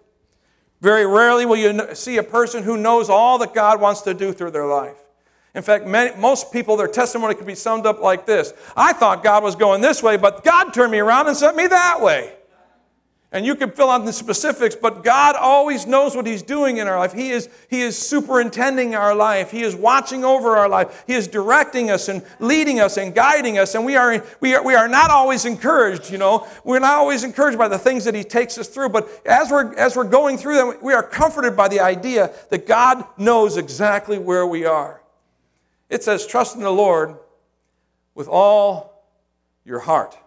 Very 0.79 1.05
rarely 1.05 1.46
will 1.46 1.57
you 1.57 1.93
see 1.96 2.15
a 2.15 2.24
person 2.24 2.63
who 2.63 2.77
knows 2.77 3.10
all 3.10 3.38
that 3.39 3.53
God 3.53 3.81
wants 3.81 4.03
to 4.03 4.13
do 4.13 4.31
through 4.31 4.51
their 4.51 4.65
life. 4.65 4.96
In 5.53 5.63
fact, 5.63 5.86
many, 5.86 6.15
most 6.15 6.53
people, 6.53 6.77
their 6.77 6.88
testimony 6.88 7.36
could 7.36 7.46
be 7.46 7.55
summed 7.55 7.86
up 7.86 8.00
like 8.00 8.25
this 8.25 8.53
I 8.74 8.93
thought 8.93 9.22
God 9.22 9.43
was 9.43 9.57
going 9.57 9.81
this 9.81 10.01
way, 10.01 10.15
but 10.15 10.46
God 10.46 10.74
turned 10.74 10.93
me 10.93 11.00
around 11.00 11.27
and 11.27 11.36
sent 11.36 11.57
me 11.57 11.67
that 11.67 12.00
way. 12.00 12.37
And 13.29 13.46
you 13.46 13.55
can 13.55 13.72
fill 13.72 13.89
out 13.89 14.05
the 14.05 14.13
specifics, 14.13 14.74
but 14.74 15.03
God 15.03 15.36
always 15.36 15.86
knows 15.86 16.15
what 16.15 16.25
He's 16.25 16.41
doing 16.41 16.77
in 16.77 16.88
our 16.88 16.98
life. 16.98 17.12
He 17.12 17.31
is, 17.31 17.50
he 17.69 17.81
is 17.81 17.98
superintending 17.98 18.96
our 18.96 19.13
life. 19.13 19.51
He 19.51 19.63
is 19.63 19.75
watching 19.75 20.24
over 20.24 20.55
our 20.55 20.69
life. 20.69 21.03
He 21.05 21.13
is 21.13 21.27
directing 21.27 21.91
us 21.91 22.07
and 22.07 22.24
leading 22.39 22.79
us 22.79 22.96
and 22.96 23.13
guiding 23.13 23.57
us. 23.57 23.75
And 23.75 23.86
we 23.86 23.98
are, 23.98 24.24
we 24.39 24.55
are, 24.55 24.63
we 24.63 24.75
are 24.75 24.88
not 24.88 25.12
always 25.12 25.43
encouraged, 25.43 26.10
you 26.10 26.17
know. 26.17 26.48
We're 26.63 26.79
not 26.79 26.93
always 26.93 27.25
encouraged 27.25 27.57
by 27.57 27.67
the 27.67 27.77
things 27.77 28.05
that 28.05 28.15
He 28.15 28.24
takes 28.24 28.57
us 28.57 28.69
through. 28.69 28.89
But 28.89 29.10
as 29.25 29.51
we're, 29.51 29.75
as 29.75 29.98
we're 29.98 30.05
going 30.05 30.38
through 30.38 30.55
them, 30.55 30.77
we 30.81 30.93
are 30.93 31.03
comforted 31.03 31.57
by 31.57 31.67
the 31.67 31.81
idea 31.81 32.31
that 32.50 32.65
God 32.65 33.03
knows 33.17 33.57
exactly 33.57 34.17
where 34.17 34.48
we 34.48 34.63
are. 34.63 35.01
It 35.89 36.01
says, 36.01 36.25
trust 36.25 36.55
in 36.55 36.62
the 36.62 36.72
Lord 36.72 37.17
with 38.15 38.29
all 38.29 39.03
your 39.65 39.79
heart. 39.79 40.17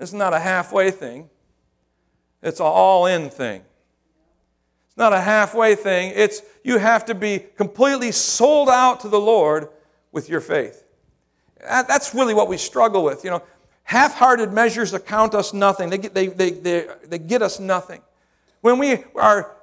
It's 0.00 0.12
not 0.12 0.32
a 0.32 0.40
halfway 0.40 0.90
thing, 0.90 1.30
it's 2.42 2.58
an 2.58 2.66
all 2.66 3.06
in 3.06 3.30
thing. 3.30 3.62
It's 4.88 4.96
not 4.96 5.12
a 5.12 5.20
halfway 5.20 5.76
thing. 5.76 6.12
It's 6.16 6.42
you 6.64 6.78
have 6.78 7.04
to 7.04 7.14
be 7.14 7.38
completely 7.56 8.10
sold 8.10 8.68
out 8.68 9.00
to 9.00 9.08
the 9.08 9.20
Lord 9.20 9.68
with 10.10 10.28
your 10.28 10.40
faith. 10.40 10.82
That's 11.60 12.12
really 12.12 12.34
what 12.34 12.48
we 12.48 12.56
struggle 12.56 13.04
with. 13.04 13.22
You 13.22 13.30
know, 13.30 13.42
half 13.84 14.14
hearted 14.14 14.52
measures 14.52 14.94
account 14.94 15.34
us 15.34 15.52
nothing, 15.52 15.90
they 15.90 15.98
get, 15.98 16.14
they, 16.14 16.26
they, 16.28 16.50
they, 16.50 16.88
they 17.06 17.18
get 17.18 17.42
us 17.42 17.60
nothing. 17.60 18.00
When 18.62 18.78
we 18.78 19.04
are 19.14 19.54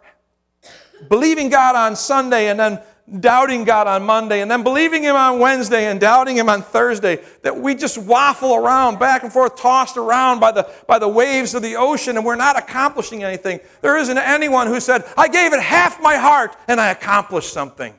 believing 1.10 1.50
God 1.50 1.76
on 1.76 1.96
Sunday 1.96 2.48
and 2.48 2.60
then 2.60 2.82
doubting 3.20 3.64
God 3.64 3.88
on 3.88 4.04
Monday 4.04 4.42
and 4.42 4.52
then 4.52 4.64
believing 4.64 5.04
Him 5.04 5.16
on 5.16 5.40
Wednesday 5.40 5.86
and 5.86 6.00
doubting 6.00 6.36
Him 6.36 6.50
on 6.50 6.62
Thursday, 6.62 7.24
that 7.42 7.58
we 7.58 7.74
just 7.74 7.98
waffle 7.98 8.54
around, 8.54 9.00
back 9.00 9.24
and 9.24 9.32
forth, 9.32 9.56
tossed 9.56 9.96
around 9.96 10.40
by 10.40 10.52
the, 10.52 10.70
by 10.88 11.00
the 11.00 11.08
waves 11.08 11.54
of 11.54 11.62
the 11.62 11.76
ocean, 11.78 12.18
and 12.18 12.26
we're 12.26 12.36
not 12.36 12.58
accomplishing 12.58 13.24
anything. 13.24 13.60
There 13.82 13.98
isn't 13.98 14.18
anyone 14.18 14.68
who 14.68 14.80
said, 14.80 15.06
I 15.16 15.30
gave 15.30 15.54
it 15.54 15.62
half 15.62 16.02
my 16.02 16.18
heart 16.18 16.56
and 16.68 16.82
I 16.82 16.90
accomplished 16.90 17.54
something. 17.54 17.94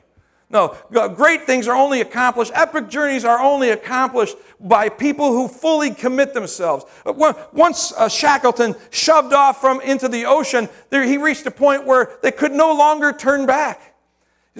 No, 0.51 0.75
great 0.89 1.43
things 1.43 1.67
are 1.67 1.75
only 1.75 2.01
accomplished, 2.01 2.51
epic 2.55 2.89
journeys 2.89 3.23
are 3.23 3.39
only 3.39 3.69
accomplished 3.69 4.35
by 4.59 4.89
people 4.89 5.31
who 5.31 5.47
fully 5.47 5.91
commit 5.91 6.33
themselves. 6.33 6.85
Once 7.05 7.93
uh, 7.93 8.09
Shackleton 8.09 8.75
shoved 8.89 9.31
off 9.31 9.61
from 9.61 9.79
into 9.81 10.07
the 10.07 10.25
ocean, 10.25 10.67
he 10.89 11.17
reached 11.17 11.45
a 11.45 11.51
point 11.51 11.85
where 11.85 12.17
they 12.23 12.31
could 12.31 12.51
no 12.51 12.73
longer 12.73 13.13
turn 13.13 13.45
back. 13.45 13.88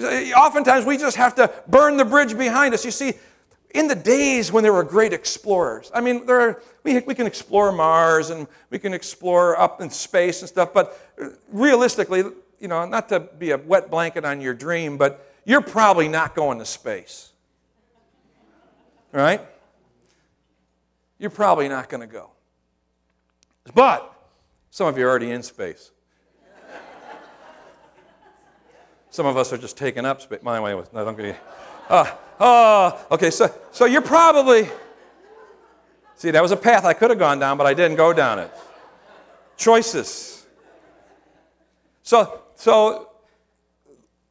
Oftentimes 0.02 0.84
we 0.84 0.96
just 0.96 1.16
have 1.16 1.34
to 1.36 1.52
burn 1.68 1.96
the 1.96 2.04
bridge 2.04 2.36
behind 2.36 2.74
us. 2.74 2.84
You 2.84 2.90
see, 2.90 3.14
in 3.70 3.86
the 3.86 3.94
days 3.94 4.50
when 4.50 4.62
there 4.62 4.72
were 4.72 4.84
great 4.84 5.12
explorers, 5.12 5.90
I 5.94 6.00
mean, 6.00 6.26
there 6.26 6.40
are, 6.40 6.62
we, 6.82 7.00
we 7.00 7.14
can 7.14 7.26
explore 7.26 7.72
Mars 7.72 8.30
and 8.30 8.46
we 8.70 8.78
can 8.78 8.92
explore 8.94 9.58
up 9.58 9.80
in 9.80 9.90
space 9.90 10.40
and 10.40 10.48
stuff, 10.48 10.72
but 10.72 10.98
realistically, 11.50 12.24
you 12.58 12.68
know, 12.68 12.84
not 12.86 13.08
to 13.10 13.20
be 13.20 13.52
a 13.52 13.58
wet 13.58 13.90
blanket 13.90 14.24
on 14.24 14.40
your 14.40 14.54
dream, 14.54 14.96
but 14.96 15.26
you're 15.44 15.62
probably 15.62 16.08
not 16.08 16.34
going 16.34 16.58
to 16.58 16.64
space. 16.64 17.30
Right? 19.12 19.40
You're 21.18 21.30
probably 21.30 21.68
not 21.68 21.88
going 21.88 22.00
to 22.00 22.06
go. 22.06 22.30
But 23.74 24.12
some 24.70 24.86
of 24.86 24.96
you 24.96 25.06
are 25.06 25.10
already 25.10 25.30
in 25.30 25.42
space. 25.42 25.90
Some 29.10 29.26
of 29.26 29.36
us 29.36 29.52
are 29.52 29.58
just 29.58 29.76
taking 29.76 30.04
up 30.06 30.22
space. 30.22 30.42
My 30.42 30.60
way 30.60 30.74
was, 30.74 30.86
no, 30.92 31.04
don't 31.04 31.16
get 31.16 31.36
uh, 31.88 32.06
oh, 32.38 33.06
okay, 33.10 33.32
so, 33.32 33.52
so 33.72 33.84
you're 33.84 34.00
probably, 34.00 34.68
see, 36.14 36.30
that 36.30 36.40
was 36.40 36.52
a 36.52 36.56
path 36.56 36.84
I 36.84 36.92
could 36.92 37.10
have 37.10 37.18
gone 37.18 37.40
down, 37.40 37.58
but 37.58 37.66
I 37.66 37.74
didn't 37.74 37.96
go 37.96 38.12
down 38.12 38.38
it. 38.38 38.52
Choices. 39.56 40.46
So, 42.04 42.42
so 42.54 43.10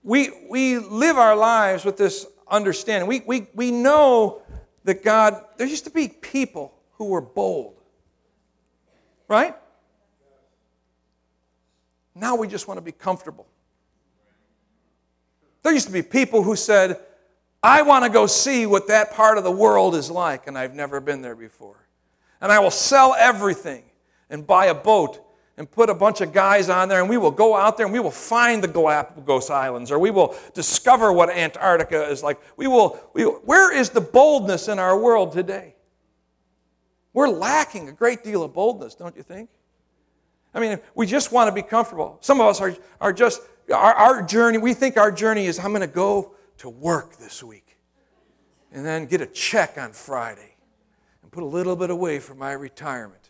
we, 0.03 0.29
we 0.49 0.77
live 0.77 1.17
our 1.17 1.35
lives 1.35 1.83
with 1.83 1.97
this 1.97 2.25
understanding. 2.47 3.09
We, 3.09 3.21
we, 3.27 3.47
we 3.53 3.71
know 3.71 4.41
that 4.85 5.03
God, 5.03 5.43
there 5.57 5.67
used 5.67 5.83
to 5.83 5.91
be 5.91 6.07
people 6.07 6.73
who 6.93 7.09
were 7.09 7.21
bold, 7.21 7.75
right? 9.27 9.53
Now 12.15 12.37
we 12.37 12.47
just 12.47 12.69
want 12.69 12.77
to 12.77 12.81
be 12.81 12.93
comfortable. 12.93 13.48
There 15.63 15.73
used 15.73 15.87
to 15.87 15.93
be 15.93 16.01
people 16.01 16.43
who 16.43 16.55
said, 16.55 16.99
I 17.61 17.81
want 17.81 18.05
to 18.05 18.09
go 18.09 18.25
see 18.25 18.65
what 18.65 18.87
that 18.87 19.11
part 19.11 19.37
of 19.37 19.43
the 19.43 19.51
world 19.51 19.95
is 19.95 20.09
like, 20.09 20.47
and 20.47 20.57
I've 20.57 20.73
never 20.73 21.01
been 21.01 21.21
there 21.21 21.35
before. 21.35 21.87
And 22.41 22.51
I 22.51 22.59
will 22.59 22.71
sell 22.71 23.15
everything 23.17 23.83
and 24.29 24.47
buy 24.47 24.67
a 24.67 24.75
boat 24.75 25.25
and 25.57 25.69
put 25.69 25.89
a 25.89 25.93
bunch 25.93 26.21
of 26.21 26.31
guys 26.31 26.69
on 26.69 26.87
there, 26.87 27.01
and 27.01 27.09
we 27.09 27.17
will 27.17 27.31
go 27.31 27.53
out 27.53 27.75
there 27.75 27.85
and 27.85 27.91
we 27.91 27.99
will 27.99 28.11
find 28.11 28.63
the 28.63 28.67
Galapagos 28.67 29.49
Islands, 29.49 29.91
or 29.91 29.99
we 29.99 30.09
will 30.09 30.33
discover 30.53 31.11
what 31.11 31.29
Antarctica 31.29 32.09
is 32.09 32.23
like. 32.23 32.39
We 32.55 32.67
will, 32.67 32.97
we 33.13 33.23
where 33.23 33.75
is 33.75 33.89
the 33.89 33.99
boldness 33.99 34.69
in 34.69 34.79
our 34.79 34.97
world 34.97 35.33
today? 35.33 35.75
We're 37.11 37.27
lacking 37.27 37.89
a 37.89 37.91
great 37.91 38.23
deal 38.23 38.41
of 38.41 38.53
boldness, 38.53 38.95
don't 38.95 39.17
you 39.17 39.23
think? 39.23 39.49
I 40.53 40.61
mean, 40.61 40.79
we 40.95 41.05
just 41.05 41.33
want 41.33 41.49
to 41.49 41.53
be 41.53 41.61
comfortable. 41.61 42.17
Some 42.21 42.39
of 42.39 42.47
us 42.47 42.61
are, 42.61 42.73
are 43.01 43.11
just 43.11 43.41
our, 43.71 43.93
our 43.93 44.21
journey, 44.21 44.57
we 44.57 44.73
think 44.73 44.97
our 44.97 45.11
journey 45.11 45.45
is 45.45 45.59
I'm 45.59 45.71
going 45.71 45.81
to 45.81 45.87
go 45.87 46.33
to 46.59 46.69
work 46.69 47.17
this 47.17 47.43
week 47.43 47.77
and 48.71 48.85
then 48.85 49.05
get 49.05 49.21
a 49.21 49.25
check 49.25 49.77
on 49.77 49.91
Friday 49.91 50.55
and 51.21 51.31
put 51.31 51.43
a 51.43 51.47
little 51.47 51.75
bit 51.75 51.89
away 51.89 52.19
for 52.19 52.35
my 52.35 52.51
retirement. 52.51 53.29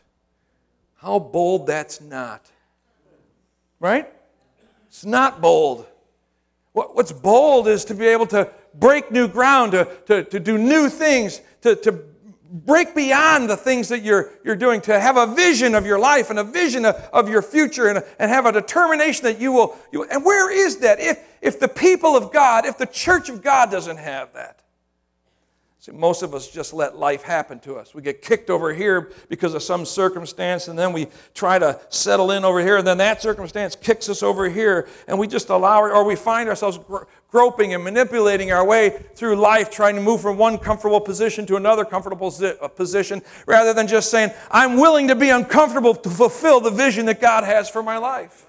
How 0.95 1.19
bold 1.19 1.67
that's 1.67 2.01
not. 2.01 2.49
Right? 3.79 4.11
It's 4.87 5.05
not 5.05 5.39
bold. 5.39 5.85
What, 6.73 6.95
What's 6.95 7.11
bold 7.11 7.67
is 7.67 7.85
to 7.85 7.95
be 7.95 8.07
able 8.07 8.27
to 8.27 8.51
break 8.73 9.11
new 9.11 9.27
ground, 9.27 9.71
to, 9.71 9.85
to, 10.07 10.23
to 10.23 10.39
do 10.39 10.57
new 10.57 10.89
things, 10.89 11.41
to, 11.61 11.75
to 11.75 12.03
break 12.51 12.95
beyond 12.95 13.49
the 13.49 13.57
things 13.57 13.89
that 13.89 14.01
you're, 14.01 14.31
you're 14.43 14.55
doing, 14.55 14.81
to 14.81 14.99
have 14.99 15.17
a 15.17 15.27
vision 15.27 15.75
of 15.75 15.85
your 15.85 15.99
life 15.99 16.29
and 16.29 16.39
a 16.39 16.43
vision 16.43 16.85
of, 16.85 16.95
of 17.13 17.29
your 17.29 17.41
future 17.41 17.87
and, 17.87 18.03
and 18.17 18.31
have 18.31 18.45
a 18.45 18.51
determination 18.51 19.23
that 19.25 19.39
you 19.39 19.51
will, 19.51 19.77
you, 19.91 20.03
and 20.05 20.25
where 20.25 20.51
is 20.51 20.77
that? 20.77 20.99
If, 20.99 21.19
if 21.41 21.59
the 21.59 21.67
people 21.67 22.15
of 22.15 22.33
God, 22.33 22.65
if 22.65 22.77
the 22.77 22.87
church 22.87 23.29
of 23.29 23.43
God 23.43 23.69
doesn't 23.69 23.97
have 23.97 24.33
that, 24.33 24.61
See, 25.81 25.93
most 25.93 26.23
of 26.23 26.35
us 26.35 26.49
just 26.49 26.73
let 26.73 26.97
life 26.97 27.21
happen 27.21 27.57
to 27.59 27.77
us. 27.77 27.95
We 27.95 28.01
get 28.01 28.21
kicked 28.21 28.49
over 28.49 28.73
here 28.73 29.13
because 29.29 29.53
of 29.53 29.63
some 29.63 29.85
circumstance, 29.85 30.67
and 30.67 30.77
then 30.77 30.91
we 30.91 31.07
try 31.33 31.57
to 31.57 31.79
settle 31.87 32.31
in 32.31 32.43
over 32.43 32.59
here, 32.59 32.75
and 32.75 32.85
then 32.85 32.97
that 32.97 33.21
circumstance 33.21 33.77
kicks 33.77 34.09
us 34.09 34.21
over 34.21 34.49
here, 34.49 34.89
and 35.07 35.17
we 35.17 35.25
just 35.25 35.47
allow 35.47 35.85
it, 35.85 35.91
or 35.91 36.03
we 36.03 36.17
find 36.17 36.49
ourselves 36.49 36.77
groping 37.31 37.73
and 37.73 37.81
manipulating 37.81 38.51
our 38.51 38.65
way 38.65 38.89
through 39.15 39.37
life, 39.37 39.71
trying 39.71 39.95
to 39.95 40.01
move 40.01 40.19
from 40.19 40.37
one 40.37 40.57
comfortable 40.57 40.99
position 40.99 41.45
to 41.45 41.55
another 41.55 41.85
comfortable 41.85 42.33
uh, 42.43 42.67
position, 42.67 43.21
rather 43.45 43.73
than 43.73 43.87
just 43.87 44.11
saying, 44.11 44.31
I'm 44.51 44.75
willing 44.75 45.07
to 45.07 45.15
be 45.15 45.29
uncomfortable 45.29 45.95
to 45.95 46.09
fulfill 46.09 46.59
the 46.59 46.71
vision 46.71 47.05
that 47.05 47.21
God 47.21 47.45
has 47.45 47.69
for 47.69 47.81
my 47.81 47.97
life. 47.97 48.45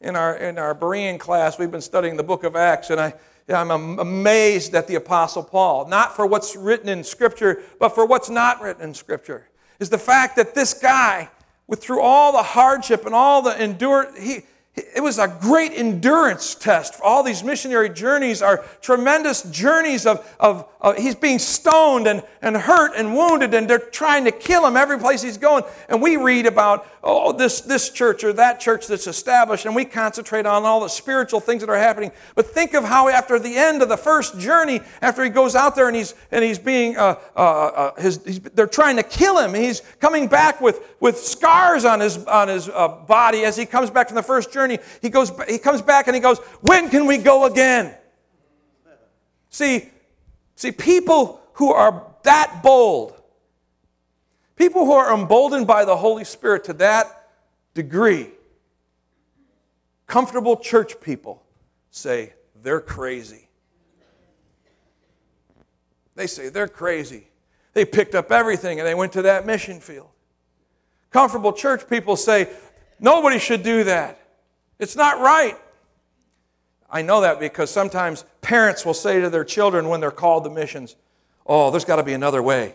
In 0.00 0.14
our, 0.14 0.36
in 0.36 0.58
our 0.58 0.76
Berean 0.76 1.18
class, 1.18 1.58
we've 1.58 1.72
been 1.72 1.80
studying 1.80 2.16
the 2.16 2.22
book 2.22 2.44
of 2.44 2.54
Acts, 2.54 2.90
and 2.90 3.00
I 3.00 3.14
I'm 3.48 3.98
amazed 3.98 4.74
at 4.74 4.86
the 4.86 4.94
Apostle 4.94 5.42
Paul, 5.42 5.88
not 5.88 6.14
for 6.14 6.26
what's 6.26 6.56
written 6.56 6.88
in 6.88 7.04
Scripture, 7.04 7.62
but 7.78 7.90
for 7.90 8.06
what's 8.06 8.30
not 8.30 8.60
written 8.60 8.82
in 8.82 8.94
Scripture, 8.94 9.48
is 9.80 9.90
the 9.90 9.98
fact 9.98 10.36
that 10.36 10.54
this 10.54 10.74
guy, 10.74 11.28
with 11.66 11.82
through 11.82 12.00
all 12.00 12.32
the 12.32 12.42
hardship 12.42 13.04
and 13.06 13.14
all 13.14 13.42
the 13.42 13.62
endure, 13.62 14.12
he, 14.18 14.42
it 14.74 15.02
was 15.02 15.18
a 15.18 15.28
great 15.28 15.72
endurance 15.72 16.54
test. 16.54 16.98
All 17.04 17.22
these 17.22 17.44
missionary 17.44 17.90
journeys 17.90 18.40
are 18.40 18.64
tremendous 18.80 19.42
journeys 19.42 20.06
of, 20.06 20.26
of, 20.40 20.66
of, 20.80 20.96
he's 20.96 21.14
being 21.14 21.38
stoned 21.38 22.06
and, 22.06 22.22
and 22.40 22.56
hurt 22.56 22.92
and 22.96 23.14
wounded, 23.14 23.52
and 23.52 23.68
they're 23.68 23.78
trying 23.78 24.24
to 24.24 24.32
kill 24.32 24.66
him 24.66 24.78
every 24.78 24.98
place 24.98 25.20
he's 25.20 25.36
going. 25.36 25.64
And 25.90 26.00
we 26.00 26.16
read 26.16 26.46
about, 26.46 26.86
oh, 27.04 27.32
this, 27.32 27.60
this 27.60 27.90
church 27.90 28.24
or 28.24 28.32
that 28.32 28.60
church 28.60 28.86
that's 28.86 29.06
established, 29.06 29.66
and 29.66 29.76
we 29.76 29.84
concentrate 29.84 30.46
on 30.46 30.64
all 30.64 30.80
the 30.80 30.88
spiritual 30.88 31.40
things 31.40 31.60
that 31.60 31.68
are 31.68 31.76
happening. 31.76 32.10
But 32.34 32.46
think 32.46 32.72
of 32.72 32.82
how 32.82 33.10
after 33.10 33.38
the 33.38 33.54
end 33.54 33.82
of 33.82 33.90
the 33.90 33.98
first 33.98 34.38
journey, 34.38 34.80
after 35.02 35.22
he 35.22 35.28
goes 35.28 35.54
out 35.54 35.76
there 35.76 35.88
and 35.88 35.96
he's, 35.96 36.14
and 36.30 36.42
he's 36.42 36.58
being, 36.58 36.96
uh, 36.96 37.16
uh, 37.36 37.40
uh, 37.40 38.00
his, 38.00 38.40
they're 38.54 38.66
trying 38.66 38.96
to 38.96 39.02
kill 39.02 39.38
him, 39.38 39.52
he's 39.52 39.82
coming 40.00 40.28
back 40.28 40.62
with, 40.62 40.80
with 40.98 41.18
scars 41.18 41.84
on 41.84 42.00
his, 42.00 42.24
on 42.24 42.48
his 42.48 42.70
uh, 42.70 42.88
body 42.88 43.44
as 43.44 43.54
he 43.54 43.66
comes 43.66 43.90
back 43.90 44.08
from 44.08 44.14
the 44.14 44.22
first 44.22 44.50
journey 44.50 44.61
journey. 44.62 44.78
He, 45.00 45.10
goes, 45.10 45.32
he 45.48 45.58
comes 45.58 45.82
back 45.82 46.06
and 46.06 46.14
he 46.14 46.20
goes, 46.20 46.38
When 46.60 46.88
can 46.88 47.06
we 47.06 47.18
go 47.18 47.46
again? 47.46 47.94
See, 49.50 49.90
see, 50.54 50.72
people 50.72 51.40
who 51.54 51.72
are 51.72 52.06
that 52.22 52.60
bold, 52.62 53.14
people 54.56 54.86
who 54.86 54.92
are 54.92 55.14
emboldened 55.14 55.66
by 55.66 55.84
the 55.84 55.96
Holy 55.96 56.24
Spirit 56.24 56.64
to 56.64 56.72
that 56.74 57.28
degree, 57.74 58.28
comfortable 60.06 60.56
church 60.56 61.00
people 61.00 61.42
say 61.90 62.32
they're 62.62 62.80
crazy. 62.80 63.48
They 66.14 66.26
say 66.26 66.48
they're 66.48 66.68
crazy. 66.68 67.28
They 67.74 67.84
picked 67.84 68.14
up 68.14 68.30
everything 68.30 68.78
and 68.78 68.86
they 68.86 68.94
went 68.94 69.12
to 69.14 69.22
that 69.22 69.46
mission 69.46 69.80
field. 69.80 70.08
Comfortable 71.10 71.52
church 71.52 71.88
people 71.88 72.16
say 72.16 72.48
nobody 73.00 73.38
should 73.38 73.62
do 73.62 73.84
that. 73.84 74.21
It's 74.82 74.96
not 74.96 75.20
right. 75.20 75.56
I 76.90 77.02
know 77.02 77.20
that 77.20 77.38
because 77.38 77.70
sometimes 77.70 78.24
parents 78.40 78.84
will 78.84 78.94
say 78.94 79.20
to 79.20 79.30
their 79.30 79.44
children 79.44 79.88
when 79.88 80.00
they're 80.00 80.10
called 80.10 80.42
to 80.42 80.50
missions, 80.50 80.96
Oh, 81.46 81.70
there's 81.70 81.84
got 81.84 81.96
to 81.96 82.02
be 82.02 82.14
another 82.14 82.42
way. 82.42 82.74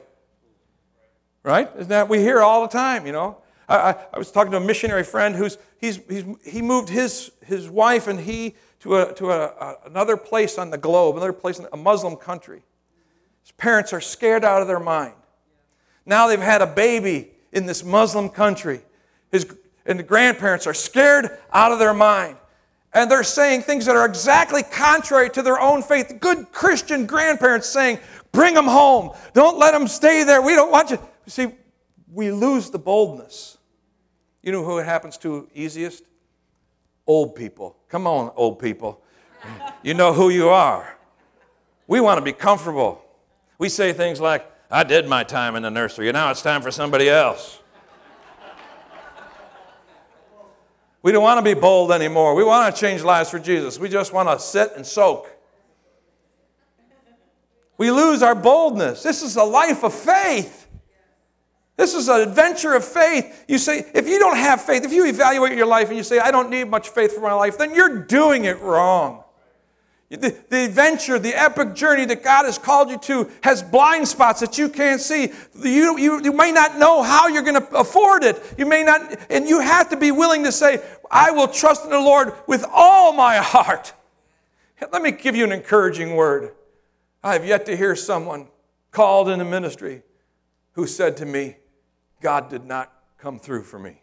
Right? 1.44 1.70
Isn't 1.76 1.90
that 1.90 2.08
we 2.08 2.20
hear 2.20 2.42
all 2.42 2.62
the 2.62 2.70
time, 2.70 3.06
you 3.06 3.12
know? 3.12 3.40
I, 3.68 3.76
I, 3.76 3.96
I 4.14 4.18
was 4.18 4.32
talking 4.32 4.52
to 4.52 4.58
a 4.58 4.62
missionary 4.62 5.04
friend 5.04 5.36
who's 5.36 5.58
he's, 5.80 6.00
he's, 6.08 6.24
he 6.46 6.62
moved 6.62 6.88
his, 6.88 7.30
his 7.46 7.70
wife 7.70 8.08
and 8.08 8.22
he 8.22 8.56
to, 8.80 8.96
a, 8.96 9.14
to 9.16 9.32
a, 9.32 9.46
a, 9.46 9.76
another 9.88 10.16
place 10.16 10.58
on 10.58 10.70
the 10.70 10.78
globe, 10.78 11.18
another 11.18 11.34
place 11.34 11.60
in 11.60 11.68
a 11.74 11.78
Muslim 11.78 12.16
country. 12.16 12.64
His 13.44 13.52
parents 13.52 13.92
are 13.92 14.02
scared 14.02 14.46
out 14.46 14.62
of 14.62 14.70
their 14.70 14.80
mind. 14.80 15.16
Now 16.06 16.30
they've 16.30 16.40
had 16.40 16.62
a 16.62 16.68
baby 16.68 17.32
in 17.52 17.66
this 17.66 17.84
Muslim 17.84 18.30
country. 18.30 18.80
His, 19.30 19.46
and 19.88 19.98
the 19.98 20.04
grandparents 20.04 20.68
are 20.68 20.74
scared 20.74 21.38
out 21.52 21.72
of 21.72 21.80
their 21.80 21.94
mind. 21.94 22.38
And 22.94 23.12
they're 23.12 23.24
saying 23.24 23.62
things 23.62 23.86
that 23.86 23.96
are 23.96 24.06
exactly 24.06 24.64
contrary 24.64 25.30
to 25.32 25.42
their 25.42 25.60
own 25.60 25.84
faith. 25.84 26.18
Good 26.20 26.52
Christian 26.52 27.06
grandparents 27.06 27.68
saying, 27.68 28.00
Bring 28.32 28.54
them 28.54 28.66
home. 28.66 29.12
Don't 29.34 29.58
let 29.58 29.72
them 29.72 29.88
stay 29.88 30.24
there. 30.24 30.42
We 30.42 30.54
don't 30.54 30.72
want 30.72 30.92
you. 30.92 31.00
See, 31.28 31.48
we 32.12 32.32
lose 32.32 32.70
the 32.70 32.80
boldness. 32.80 33.58
You 34.44 34.52
know 34.52 34.64
who 34.64 34.78
it 34.78 34.86
happens 34.86 35.18
to 35.20 35.50
easiest? 35.54 36.04
Old 37.06 37.36
people. 37.36 37.76
Come 37.90 38.06
on, 38.06 38.32
old 38.36 38.60
people. 38.60 39.02
You 39.82 39.94
know 39.94 40.14
who 40.14 40.30
you 40.30 40.50
are. 40.50 40.98
We 41.88 42.00
want 42.00 42.18
to 42.18 42.22
be 42.22 42.34
comfortable. 42.34 43.02
We 43.58 43.70
say 43.70 43.94
things 43.94 44.20
like, 44.20 44.50
I 44.70 44.84
did 44.84 45.08
my 45.08 45.24
time 45.24 45.56
in 45.56 45.64
the 45.64 45.72
nursery, 45.72 46.10
and 46.10 46.16
now 46.16 46.30
it's 46.30 46.42
time 46.42 46.62
for 46.62 46.72
somebody 46.72 47.10
else. 47.10 47.60
We 51.08 51.14
don't 51.14 51.24
want 51.24 51.38
to 51.38 51.56
be 51.56 51.58
bold 51.58 51.94
anymore. 51.94 52.36
We 52.36 52.44
want 52.44 52.76
to 52.76 52.78
change 52.78 53.02
lives 53.02 53.30
for 53.30 53.40
Jesus. 53.40 53.80
We 53.80 53.88
just 53.88 54.12
want 54.12 54.28
to 54.28 54.38
sit 54.38 54.74
and 54.76 54.86
soak. 54.86 55.34
We 57.78 57.92
lose 57.92 58.22
our 58.22 58.36
boldness. 58.36 59.04
This 59.04 59.24
is 59.24 59.38
a 59.38 59.44
life 59.46 59.86
of 59.86 59.94
faith. 59.94 60.68
This 61.78 61.94
is 61.94 62.10
an 62.10 62.20
adventure 62.20 62.74
of 62.74 62.84
faith. 62.84 63.46
You 63.48 63.58
say, 63.58 63.90
if 63.94 64.06
you 64.06 64.20
don't 64.20 64.36
have 64.36 64.62
faith, 64.62 64.84
if 64.84 64.92
you 64.92 65.06
evaluate 65.06 65.58
your 65.58 65.66
life 65.66 65.88
and 65.88 65.96
you 65.96 66.04
say, 66.04 66.20
I 66.20 66.30
don't 66.30 66.50
need 66.50 66.66
much 66.66 66.90
faith 66.90 67.14
for 67.16 67.22
my 67.22 67.32
life, 67.32 67.58
then 67.58 67.74
you're 67.74 68.00
doing 68.00 68.44
it 68.44 68.60
wrong. 68.60 69.24
The, 70.10 70.34
the, 70.50 70.64
adventure, 70.64 71.20
the 71.20 71.36
epic 71.36 71.76
journey 71.76 72.06
that 72.06 72.24
God 72.24 72.46
has 72.46 72.58
called 72.58 72.90
you 72.90 72.98
to 73.00 73.30
has 73.44 73.62
blind 73.62 74.08
spots 74.08 74.40
that 74.40 74.58
you 74.58 74.70
can't 74.70 75.02
see. 75.02 75.34
You, 75.62 75.98
you, 75.98 76.24
you 76.24 76.32
may 76.32 76.54
not 76.54 76.78
know 76.78 77.04
how 77.04 77.28
you're 77.28 77.44
going 77.44 77.62
to 77.62 77.76
afford 77.76 78.24
it. 78.24 78.42
You 78.58 78.66
may 78.66 78.84
not, 78.84 79.20
and 79.30 79.50
you 79.50 79.60
have 79.60 79.90
to 79.90 79.98
be 79.98 80.12
willing 80.12 80.46
to 80.46 80.52
say, 80.54 80.82
I 81.12 81.32
will 81.32 81.50
trust 81.50 81.84
in 81.84 81.90
the 81.90 82.00
Lord 82.00 82.34
with 82.48 82.66
all 82.72 83.12
my 83.12 83.38
heart. 83.38 83.94
Let 84.94 85.02
me 85.02 85.12
give 85.12 85.36
you 85.36 85.44
an 85.44 85.52
encouraging 85.52 86.16
word. 86.16 86.54
I 87.22 87.34
have 87.34 87.46
yet 87.46 87.66
to 87.66 87.76
hear 87.76 87.94
someone 87.94 88.48
called 88.92 89.28
in 89.28 89.40
the 89.40 89.46
ministry 89.46 90.04
who 90.74 90.88
said 90.88 91.18
to 91.18 91.26
me, 91.26 91.58
God 92.22 92.50
did 92.50 92.64
not 92.64 92.94
come 93.18 93.40
through 93.40 93.64
for 93.64 93.78
me. 93.78 94.02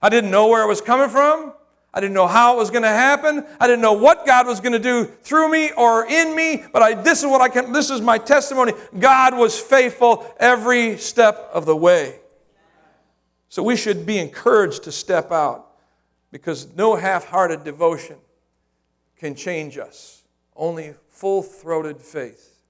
I 0.00 0.08
didn't 0.08 0.30
know 0.30 0.46
where 0.46 0.62
it 0.62 0.68
was 0.68 0.80
coming 0.80 1.08
from. 1.08 1.52
I 1.94 2.00
didn't 2.00 2.14
know 2.14 2.26
how 2.26 2.54
it 2.54 2.56
was 2.56 2.70
going 2.70 2.84
to 2.84 2.88
happen. 2.88 3.44
I 3.60 3.66
didn't 3.66 3.82
know 3.82 3.92
what 3.92 4.24
God 4.24 4.46
was 4.46 4.60
going 4.60 4.72
to 4.72 4.78
do 4.78 5.04
through 5.04 5.50
me 5.50 5.72
or 5.72 6.06
in 6.06 6.34
me, 6.34 6.64
but 6.72 6.82
I, 6.82 6.94
this 6.94 7.20
is 7.20 7.26
what 7.26 7.42
I 7.42 7.48
can, 7.48 7.72
this 7.72 7.90
is 7.90 8.00
my 8.00 8.16
testimony. 8.16 8.72
God 8.98 9.36
was 9.36 9.58
faithful 9.58 10.34
every 10.38 10.96
step 10.96 11.50
of 11.52 11.66
the 11.66 11.76
way. 11.76 12.18
So 13.50 13.62
we 13.62 13.76
should 13.76 14.06
be 14.06 14.18
encouraged 14.18 14.84
to 14.84 14.92
step 14.92 15.30
out 15.30 15.72
because 16.30 16.74
no 16.74 16.96
half 16.96 17.26
hearted 17.26 17.62
devotion 17.62 18.16
can 19.16 19.34
change 19.34 19.76
us, 19.76 20.24
only 20.56 20.94
full 21.10 21.42
throated 21.42 22.00
faith. 22.00 22.62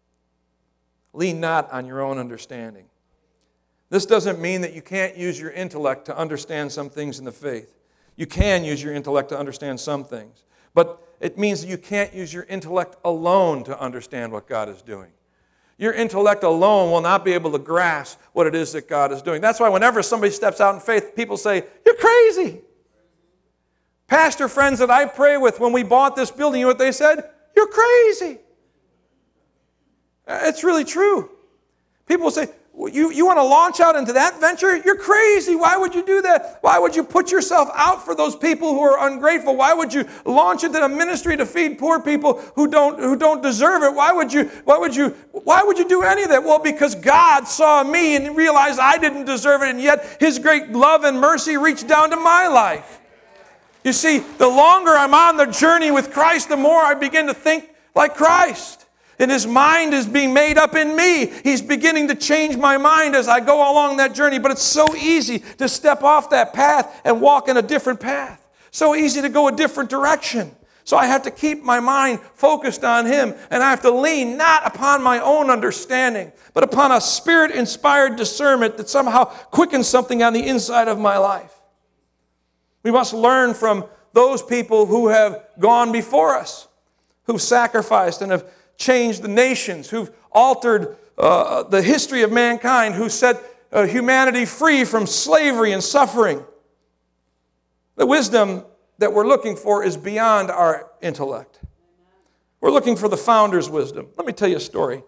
Lean 1.12 1.38
not 1.38 1.70
on 1.70 1.87
your 1.87 2.00
own 2.00 2.18
understanding. 2.18 2.87
This 3.88 4.04
doesn't 4.04 4.40
mean 4.40 4.62
that 4.62 4.72
you 4.72 4.82
can't 4.82 5.16
use 5.16 5.38
your 5.38 5.50
intellect 5.50 6.06
to 6.06 6.16
understand 6.16 6.72
some 6.72 6.90
things 6.90 7.20
in 7.20 7.24
the 7.24 7.30
faith. 7.30 7.82
You 8.16 8.27
can 8.27 8.64
use 8.64 8.83
your 8.83 8.92
intellect 8.92 9.31
to 9.31 9.38
understand 9.38 9.81
some 9.81 10.05
things, 10.05 10.44
but 10.75 11.03
it 11.20 11.38
means 11.38 11.62
that 11.62 11.68
you 11.68 11.79
can't 11.79 12.12
use 12.12 12.33
your 12.33 12.44
intellect 12.44 12.96
alone 13.05 13.64
to 13.64 13.81
understand 13.81 14.33
what 14.33 14.48
God 14.48 14.68
is 14.68 14.83
doing. 14.83 15.11
Your 15.79 15.92
intellect 15.92 16.44
alone 16.44 16.90
will 16.90 17.01
not 17.01 17.25
be 17.25 17.33
able 17.33 17.53
to 17.53 17.59
grasp 17.59 18.20
what 18.33 18.46
it 18.46 18.55
is 18.55 18.72
that 18.72 18.88
God 18.88 19.12
is 19.12 19.22
doing. 19.22 19.40
That's 19.40 19.59
why 19.59 19.68
whenever 19.68 20.03
somebody 20.03 20.33
steps 20.33 20.61
out 20.61 20.75
in 20.75 20.81
faith, 20.81 21.16
people 21.16 21.37
say, 21.37 21.64
You're 21.85 21.96
crazy. 21.96 22.61
Pastor 24.07 24.46
friends 24.48 24.79
that 24.81 24.90
I 24.90 25.07
pray 25.07 25.38
with, 25.38 25.59
when 25.59 25.72
we 25.72 25.83
bought 25.83 26.16
this 26.16 26.31
building, 26.31 26.61
you 26.61 26.66
know 26.66 26.70
what 26.70 26.79
they 26.79 26.92
said? 26.92 27.31
You're 27.57 27.68
crazy. 27.68 28.38
Uh, 30.27 30.40
it's 30.42 30.62
really 30.62 30.85
true. 30.85 31.31
People 32.07 32.31
say, 32.31 32.48
you, 32.74 33.12
you 33.12 33.26
want 33.26 33.38
to 33.38 33.44
launch 33.44 33.80
out 33.80 33.96
into 33.96 34.14
that 34.14 34.40
venture? 34.40 34.76
You're 34.76 34.96
crazy. 34.96 35.54
Why 35.54 35.76
would 35.76 35.94
you 35.94 36.04
do 36.04 36.22
that? 36.22 36.58
Why 36.62 36.78
would 36.78 36.96
you 36.96 37.04
put 37.04 37.30
yourself 37.30 37.68
out 37.74 38.02
for 38.04 38.14
those 38.14 38.35
people 38.35 38.72
who 38.72 38.80
are 38.80 39.06
ungrateful? 39.06 39.56
Why 39.56 39.74
would 39.74 39.92
you 39.92 40.08
launch 40.24 40.64
into 40.64 40.82
a 40.82 40.88
ministry 40.88 41.37
to 41.37 41.44
feed 41.44 41.78
poor 41.78 42.00
people 42.00 42.40
who 42.54 42.68
don't, 42.68 42.98
who 42.98 43.14
don't 43.14 43.42
deserve 43.42 43.82
it? 43.82 43.94
Why 43.94 44.12
would, 44.12 44.32
you, 44.32 44.44
why, 44.64 44.78
would 44.78 44.96
you, 44.96 45.11
why 45.32 45.62
would 45.62 45.78
you 45.78 45.87
do 45.87 46.02
any 46.02 46.22
of 46.22 46.30
that? 46.30 46.42
Well, 46.42 46.58
because 46.58 46.94
God 46.94 47.46
saw 47.46 47.85
me 47.85 48.16
and 48.16 48.35
realized 48.35 48.80
I 48.80 48.96
didn't 48.96 49.26
deserve 49.26 49.62
it, 49.62 49.68
and 49.68 49.80
yet 49.80 50.16
His 50.18 50.38
great 50.38 50.70
love 50.70 51.04
and 51.04 51.20
mercy 51.20 51.58
reached 51.58 51.87
down 51.87 52.08
to 52.11 52.16
my 52.16 52.48
life. 52.48 53.00
You 53.85 53.92
see, 53.92 54.18
the 54.18 54.48
longer 54.48 54.92
I'm 54.92 55.12
on 55.12 55.37
the 55.37 55.46
journey 55.46 55.90
with 55.90 56.11
Christ, 56.11 56.48
the 56.48 56.56
more 56.56 56.80
I 56.80 56.94
begin 56.94 57.26
to 57.26 57.35
think 57.35 57.68
like 57.94 58.14
Christ 58.14 58.82
and 59.22 59.30
his 59.30 59.46
mind 59.46 59.94
is 59.94 60.04
being 60.04 60.35
made 60.35 60.58
up 60.58 60.74
in 60.74 60.96
me. 60.96 61.26
He's 61.44 61.62
beginning 61.62 62.08
to 62.08 62.16
change 62.16 62.56
my 62.56 62.76
mind 62.76 63.14
as 63.14 63.28
I 63.28 63.38
go 63.38 63.70
along 63.72 63.98
that 63.98 64.16
journey. 64.16 64.40
But 64.40 64.50
it's 64.50 64.64
so 64.64 64.96
easy 64.96 65.38
to 65.58 65.68
step 65.68 66.02
off 66.02 66.30
that 66.30 66.52
path 66.52 67.00
and 67.04 67.20
walk 67.20 67.46
in 67.46 67.56
a 67.56 67.62
different 67.62 68.00
path. 68.00 68.44
So 68.72 68.96
easy 68.96 69.22
to 69.22 69.28
go 69.28 69.46
a 69.46 69.52
different 69.52 69.90
direction. 69.90 70.50
So 70.82 70.96
I 70.96 71.06
have 71.06 71.22
to 71.22 71.30
keep 71.30 71.62
my 71.62 71.78
mind 71.78 72.18
focused 72.35 72.82
on 72.82 73.06
Him, 73.06 73.35
and 73.48 73.62
I 73.62 73.70
have 73.70 73.82
to 73.82 73.92
lean 73.92 74.37
not 74.37 74.66
upon 74.66 75.04
my 75.04 75.20
own 75.20 75.50
understanding, 75.50 76.32
but 76.52 76.64
upon 76.64 76.90
a 76.90 77.00
spirit 77.00 77.52
inspired 77.52 78.16
discernment 78.16 78.76
that 78.78 78.88
somehow 78.88 79.26
quickens 79.26 79.87
something 79.87 80.24
on 80.24 80.32
the 80.32 80.44
inside 80.44 80.88
of 80.88 80.98
my 80.98 81.16
life. 81.18 81.54
We 82.82 82.90
must 82.90 83.14
learn 83.14 83.54
from 83.54 83.85
those 84.14 84.42
people 84.42 84.87
who 84.87 85.06
have 85.06 85.44
gone 85.61 85.92
before 85.92 86.35
us, 86.35 86.66
who've 87.26 87.40
sacrificed 87.40 88.20
and 88.20 88.32
have 88.32 88.44
changed 88.76 89.22
the 89.22 89.28
nations, 89.28 89.90
who've 89.90 90.11
altered 90.30 90.96
uh, 91.18 91.62
the 91.64 91.82
history 91.82 92.22
of 92.22 92.32
mankind, 92.32 92.94
who 92.94 93.08
set 93.08 93.42
uh, 93.72 93.87
humanity 93.87 94.44
free 94.44 94.85
from 94.85 95.06
slavery 95.06 95.72
and 95.72 95.82
suffering. 95.82 96.44
The 97.96 98.06
wisdom 98.06 98.64
that 98.98 99.12
we're 99.12 99.26
looking 99.26 99.56
for 99.56 99.85
is 99.85 99.96
beyond 99.96 100.50
our 100.50 100.90
intellect. 101.00 101.61
We're 102.61 102.70
looking 102.70 102.96
for 102.96 103.08
the 103.08 103.16
founder's 103.16 103.68
wisdom. 103.68 104.08
Let 104.16 104.26
me 104.26 104.32
tell 104.32 104.48
you 104.48 104.56
a 104.56 104.61
story. 104.61 105.02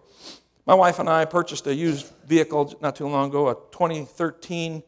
My 0.65 0.73
wife 0.73 0.99
and 0.99 1.07
I 1.07 1.25
purchased 1.25 1.67
a 1.67 1.75
used 1.75 2.11
vehicle 2.25 2.75
not 2.81 2.95
too 2.95 3.07
long 3.07 3.29
ago, 3.29 3.49
a 3.49 3.55
2013 3.71 4.83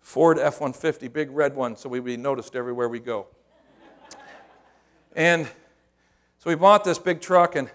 Ford 0.00 0.38
F 0.38 0.60
150, 0.60 1.08
big 1.08 1.30
red 1.30 1.54
one, 1.54 1.76
so 1.76 1.88
we'd 1.88 2.02
be 2.02 2.16
noticed 2.16 2.56
everywhere 2.56 2.88
we 2.88 2.98
go. 2.98 3.26
and 5.14 5.46
so 6.38 6.48
we 6.48 6.54
bought 6.54 6.82
this 6.82 6.98
big 6.98 7.20
truck, 7.20 7.56
and 7.56 7.68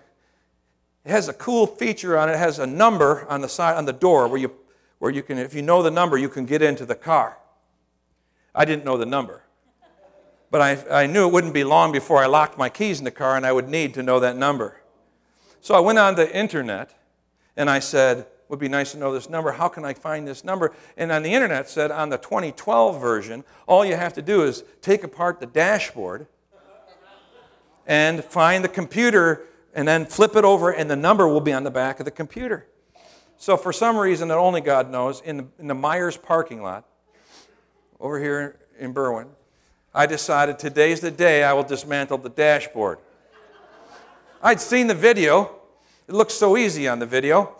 it 1.05 1.11
has 1.11 1.27
a 1.27 1.33
cool 1.33 1.67
feature 1.67 2.17
on 2.17 2.29
it. 2.29 2.33
It 2.33 2.39
has 2.39 2.59
a 2.59 2.67
number 2.67 3.25
on 3.29 3.41
the 3.41 3.49
side, 3.49 3.75
on 3.75 3.85
the 3.85 3.93
door, 3.93 4.27
where 4.27 4.39
you, 4.39 4.51
where 4.99 5.11
you 5.11 5.21
can, 5.21 5.37
if 5.37 5.53
you 5.53 5.61
know 5.61 5.83
the 5.83 5.91
number, 5.91 6.17
you 6.17 6.29
can 6.29 6.45
get 6.45 6.61
into 6.61 6.85
the 6.85 6.95
car. 6.95 7.37
I 8.55 8.65
didn't 8.65 8.85
know 8.85 8.97
the 8.97 9.05
number. 9.05 9.43
But 10.49 10.61
I, 10.61 11.03
I 11.03 11.07
knew 11.07 11.27
it 11.27 11.33
wouldn't 11.33 11.53
be 11.53 11.63
long 11.63 11.91
before 11.91 12.23
I 12.23 12.27
locked 12.27 12.57
my 12.57 12.69
keys 12.69 12.99
in 12.99 13.05
the 13.05 13.11
car 13.11 13.35
and 13.35 13.45
I 13.45 13.51
would 13.51 13.67
need 13.67 13.95
to 13.95 14.03
know 14.03 14.19
that 14.19 14.37
number. 14.37 14.81
So 15.61 15.73
I 15.73 15.79
went 15.79 15.97
on 15.97 16.15
the 16.15 16.33
internet 16.33 16.93
and 17.57 17.69
I 17.69 17.79
said, 17.79 18.27
would 18.49 18.59
be 18.59 18.69
nice 18.69 18.91
to 18.91 18.99
know 18.99 19.11
this 19.11 19.29
number. 19.29 19.51
How 19.51 19.67
can 19.67 19.83
I 19.83 19.95
find 19.95 20.27
this 20.27 20.43
number? 20.43 20.73
And 20.95 21.11
on 21.11 21.23
the 21.23 21.33
internet 21.33 21.67
said 21.67 21.89
on 21.89 22.09
the 22.09 22.19
2012 22.19 23.01
version, 23.01 23.43
all 23.67 23.83
you 23.83 23.95
have 23.95 24.13
to 24.13 24.21
do 24.21 24.43
is 24.43 24.63
take 24.81 25.03
apart 25.03 25.39
the 25.39 25.47
dashboard 25.47 26.27
and 27.87 28.23
find 28.23 28.63
the 28.63 28.69
computer 28.69 29.47
and 29.73 29.87
then 29.87 30.05
flip 30.05 30.35
it 30.35 30.45
over 30.45 30.71
and 30.71 30.89
the 30.89 30.95
number 30.95 31.27
will 31.27 31.41
be 31.41 31.53
on 31.53 31.63
the 31.63 31.71
back 31.71 31.99
of 31.99 32.05
the 32.05 32.11
computer. 32.11 32.67
So 33.37 33.57
for 33.57 33.73
some 33.73 33.97
reason 33.97 34.29
that 34.29 34.37
only 34.37 34.61
God 34.61 34.89
knows, 34.89 35.21
in 35.21 35.37
the, 35.37 35.45
in 35.59 35.67
the 35.67 35.73
Myers 35.73 36.15
parking 36.15 36.61
lot 36.61 36.85
over 37.99 38.19
here 38.19 38.59
in 38.79 38.93
Berwyn, 38.93 39.27
I 39.93 40.05
decided 40.05 40.57
today's 40.57 41.01
the 41.01 41.11
day 41.11 41.43
I 41.43 41.53
will 41.53 41.63
dismantle 41.63 42.19
the 42.19 42.29
dashboard. 42.29 42.99
I'd 44.41 44.59
seen 44.59 44.87
the 44.87 44.95
video. 44.95 45.55
It 46.07 46.13
looked 46.13 46.31
so 46.31 46.57
easy 46.57 46.87
on 46.87 46.99
the 46.99 47.05
video. 47.05 47.55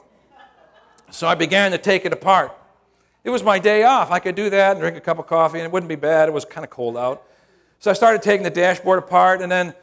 So 1.12 1.28
I 1.28 1.36
began 1.36 1.72
to 1.72 1.78
take 1.78 2.06
it 2.06 2.14
apart. 2.14 2.58
It 3.24 3.30
was 3.30 3.44
my 3.44 3.60
day 3.60 3.84
off. 3.84 4.12
I 4.12 4.20
could 4.20 4.36
do 4.36 4.50
that 4.50 4.72
and 4.72 4.80
drink 4.80 4.98
a 4.98 5.02
cup 5.02 5.20
of 5.20 5.28
coffee, 5.28 5.60
and 5.60 5.66
it 5.66 5.72
wouldn't 5.72 5.88
be 5.88 5.96
bad. 5.96 6.28
It 6.28 6.34
was 6.34 6.44
kind 6.44 6.66
of 6.66 6.72
cold 6.72 6.98
out. 6.98 7.24
So 7.80 7.92
I 7.92 7.94
started 7.94 8.22
taking 8.22 8.44
the 8.44 8.50
dashboard 8.50 9.00
apart, 9.00 9.42
and 9.42 9.52
then 9.52 9.74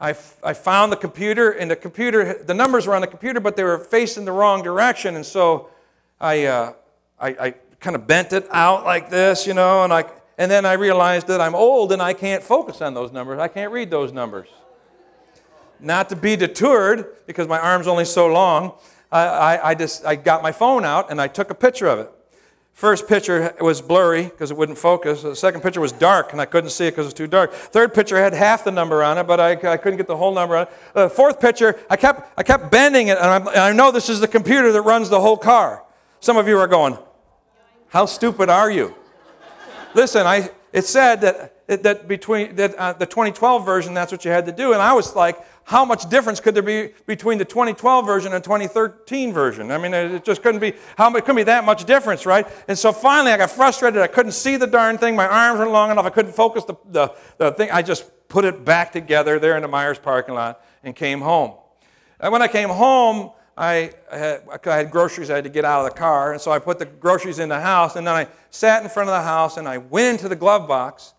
I, 0.00 0.10
I 0.42 0.54
found 0.54 0.90
the 0.90 0.96
computer, 0.96 1.50
and 1.50 1.70
the 1.70 1.76
computer, 1.76 2.42
the 2.42 2.54
numbers 2.54 2.86
were 2.86 2.94
on 2.94 3.02
the 3.02 3.06
computer, 3.06 3.38
but 3.38 3.54
they 3.54 3.64
were 3.64 3.78
facing 3.78 4.24
the 4.24 4.32
wrong 4.32 4.62
direction. 4.62 5.14
And 5.14 5.26
so 5.26 5.68
I, 6.18 6.46
uh, 6.46 6.72
I, 7.18 7.28
I 7.28 7.54
kind 7.80 7.94
of 7.94 8.06
bent 8.06 8.32
it 8.32 8.46
out 8.50 8.84
like 8.84 9.10
this, 9.10 9.46
you 9.46 9.52
know, 9.52 9.84
and 9.84 9.92
I, 9.92 10.04
and 10.38 10.50
then 10.50 10.64
I 10.64 10.72
realized 10.72 11.26
that 11.26 11.40
I'm 11.40 11.54
old 11.54 11.92
and 11.92 12.00
I 12.00 12.14
can't 12.14 12.42
focus 12.42 12.80
on 12.80 12.94
those 12.94 13.12
numbers. 13.12 13.38
I 13.38 13.48
can't 13.48 13.72
read 13.72 13.90
those 13.90 14.10
numbers. 14.10 14.48
Not 15.80 16.08
to 16.08 16.16
be 16.16 16.34
deterred, 16.36 17.06
because 17.26 17.46
my 17.46 17.58
arm's 17.58 17.86
only 17.86 18.06
so 18.06 18.26
long, 18.26 18.72
I, 19.12 19.26
I, 19.26 19.70
I 19.70 19.74
just 19.74 20.06
I 20.06 20.16
got 20.16 20.42
my 20.42 20.52
phone 20.52 20.84
out 20.84 21.10
and 21.10 21.20
I 21.20 21.28
took 21.28 21.50
a 21.50 21.54
picture 21.54 21.86
of 21.86 21.98
it. 21.98 22.10
First 22.72 23.06
picture 23.06 23.54
was 23.60 23.82
blurry 23.82 24.24
because 24.24 24.50
it 24.50 24.56
wouldn't 24.56 24.78
focus. 24.78 25.22
The 25.22 25.36
second 25.36 25.60
picture 25.60 25.80
was 25.80 25.92
dark 25.92 26.32
and 26.32 26.40
I 26.40 26.46
couldn't 26.46 26.70
see 26.70 26.86
it 26.86 26.92
because 26.92 27.04
it 27.04 27.08
was 27.08 27.14
too 27.14 27.26
dark. 27.26 27.52
Third 27.52 27.92
picture 27.92 28.16
had 28.16 28.32
half 28.32 28.64
the 28.64 28.70
number 28.70 29.02
on 29.02 29.18
it, 29.18 29.24
but 29.24 29.38
I, 29.38 29.50
I 29.50 29.76
couldn't 29.76 29.98
get 29.98 30.06
the 30.06 30.16
whole 30.16 30.32
number 30.32 30.56
on 30.56 30.62
it. 30.66 30.72
Uh, 30.94 31.08
fourth 31.08 31.40
picture, 31.40 31.78
I 31.90 31.96
kept, 31.96 32.32
I 32.38 32.42
kept 32.42 32.70
bending 32.70 33.08
it, 33.08 33.18
and, 33.18 33.48
and 33.48 33.58
I 33.58 33.72
know 33.72 33.90
this 33.90 34.08
is 34.08 34.20
the 34.20 34.28
computer 34.28 34.72
that 34.72 34.82
runs 34.82 35.10
the 35.10 35.20
whole 35.20 35.36
car. 35.36 35.84
Some 36.20 36.36
of 36.36 36.48
you 36.48 36.58
are 36.58 36.66
going, 36.66 36.96
How 37.88 38.06
stupid 38.06 38.48
are 38.48 38.70
you? 38.70 38.94
Listen, 39.94 40.26
I, 40.26 40.50
it 40.72 40.84
said 40.86 41.20
that, 41.20 41.66
that 41.82 42.08
between 42.08 42.54
that, 42.56 42.74
uh, 42.76 42.92
the 42.92 43.06
2012 43.06 43.66
version, 43.66 43.92
that's 43.92 44.12
what 44.12 44.24
you 44.24 44.30
had 44.30 44.46
to 44.46 44.52
do. 44.52 44.72
And 44.72 44.80
I 44.80 44.92
was 44.92 45.14
like, 45.14 45.38
how 45.70 45.84
much 45.84 46.10
difference 46.10 46.40
could 46.40 46.56
there 46.56 46.64
be 46.64 46.92
between 47.06 47.38
the 47.38 47.44
2012 47.44 48.04
version 48.04 48.32
and 48.32 48.42
2013 48.42 49.32
version? 49.32 49.70
I 49.70 49.78
mean, 49.78 49.94
it 49.94 50.24
just 50.24 50.42
couldn't 50.42 50.60
be, 50.60 50.72
how 50.98 51.14
it 51.14 51.20
couldn't 51.20 51.36
be 51.36 51.44
that 51.44 51.64
much 51.64 51.84
difference, 51.84 52.26
right? 52.26 52.44
And 52.66 52.76
so 52.76 52.92
finally 52.92 53.30
I 53.30 53.36
got 53.36 53.52
frustrated. 53.52 54.02
I 54.02 54.08
couldn't 54.08 54.32
see 54.32 54.56
the 54.56 54.66
darn 54.66 54.98
thing. 54.98 55.14
My 55.14 55.28
arms 55.28 55.60
weren't 55.60 55.70
long 55.70 55.92
enough. 55.92 56.04
I 56.04 56.10
couldn't 56.10 56.32
focus 56.32 56.64
the, 56.64 56.74
the, 56.86 57.14
the 57.38 57.52
thing. 57.52 57.70
I 57.70 57.82
just 57.82 58.10
put 58.26 58.44
it 58.44 58.64
back 58.64 58.90
together 58.90 59.38
there 59.38 59.54
in 59.54 59.62
the 59.62 59.68
Myers 59.68 60.00
parking 60.00 60.34
lot 60.34 60.60
and 60.82 60.96
came 60.96 61.20
home. 61.20 61.52
And 62.18 62.32
when 62.32 62.42
I 62.42 62.48
came 62.48 62.70
home, 62.70 63.30
I 63.56 63.92
had, 64.10 64.42
I 64.66 64.76
had 64.76 64.90
groceries 64.90 65.30
I 65.30 65.36
had 65.36 65.44
to 65.44 65.50
get 65.50 65.64
out 65.64 65.86
of 65.86 65.92
the 65.92 65.96
car, 65.96 66.32
and 66.32 66.40
so 66.40 66.50
I 66.50 66.58
put 66.58 66.80
the 66.80 66.86
groceries 66.86 67.38
in 67.38 67.48
the 67.48 67.60
house, 67.60 67.94
and 67.94 68.04
then 68.04 68.14
I 68.16 68.26
sat 68.50 68.82
in 68.82 68.88
front 68.88 69.08
of 69.08 69.14
the 69.14 69.22
house 69.22 69.56
and 69.56 69.68
I 69.68 69.78
went 69.78 70.18
into 70.18 70.28
the 70.28 70.34
glove 70.34 70.66
box, 70.66 71.14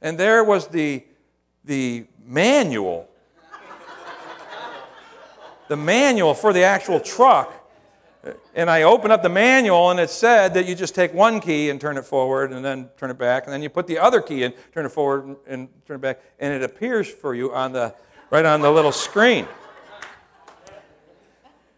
and 0.00 0.16
there 0.16 0.42
was 0.42 0.68
the, 0.68 1.04
the 1.66 2.06
manual. 2.24 3.09
The 5.70 5.76
manual 5.76 6.34
for 6.34 6.52
the 6.52 6.64
actual 6.64 6.98
truck. 6.98 7.54
And 8.56 8.68
I 8.68 8.82
opened 8.82 9.12
up 9.12 9.22
the 9.22 9.28
manual, 9.28 9.90
and 9.90 10.00
it 10.00 10.10
said 10.10 10.52
that 10.54 10.66
you 10.66 10.74
just 10.74 10.96
take 10.96 11.14
one 11.14 11.38
key 11.40 11.70
and 11.70 11.80
turn 11.80 11.96
it 11.96 12.04
forward, 12.04 12.52
and 12.52 12.64
then 12.64 12.90
turn 12.96 13.08
it 13.08 13.18
back, 13.18 13.44
and 13.44 13.52
then 13.52 13.62
you 13.62 13.70
put 13.70 13.86
the 13.86 13.96
other 13.96 14.20
key 14.20 14.42
and 14.42 14.52
turn 14.74 14.84
it 14.84 14.88
forward 14.88 15.36
and 15.46 15.68
turn 15.86 15.94
it 15.94 16.00
back, 16.00 16.20
and 16.40 16.52
it 16.52 16.64
appears 16.64 17.08
for 17.08 17.36
you 17.36 17.54
on 17.54 17.72
the 17.72 17.94
right 18.30 18.44
on 18.44 18.60
the 18.60 18.70
little 18.70 18.90
screen. 18.90 19.46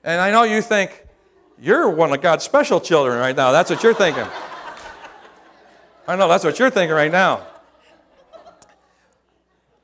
And 0.03 0.23
I 0.23 0.31
know 0.31 0.45
you 0.45 0.63
think, 0.63 1.05
you're 1.61 1.91
one 1.91 2.13
of 2.15 2.23
God's 2.23 2.45
special 2.45 2.81
children 2.81 3.19
right 3.19 3.37
now. 3.37 3.53
That's 3.53 3.69
what 3.69 3.83
you're 3.83 3.95
thinking. 3.95 4.27
I 6.09 6.17
know 6.17 6.29
that's 6.29 6.45
what 6.45 6.59
you're 6.59 6.71
thinking 6.71 6.97
right 6.97 7.13
now. 7.13 7.47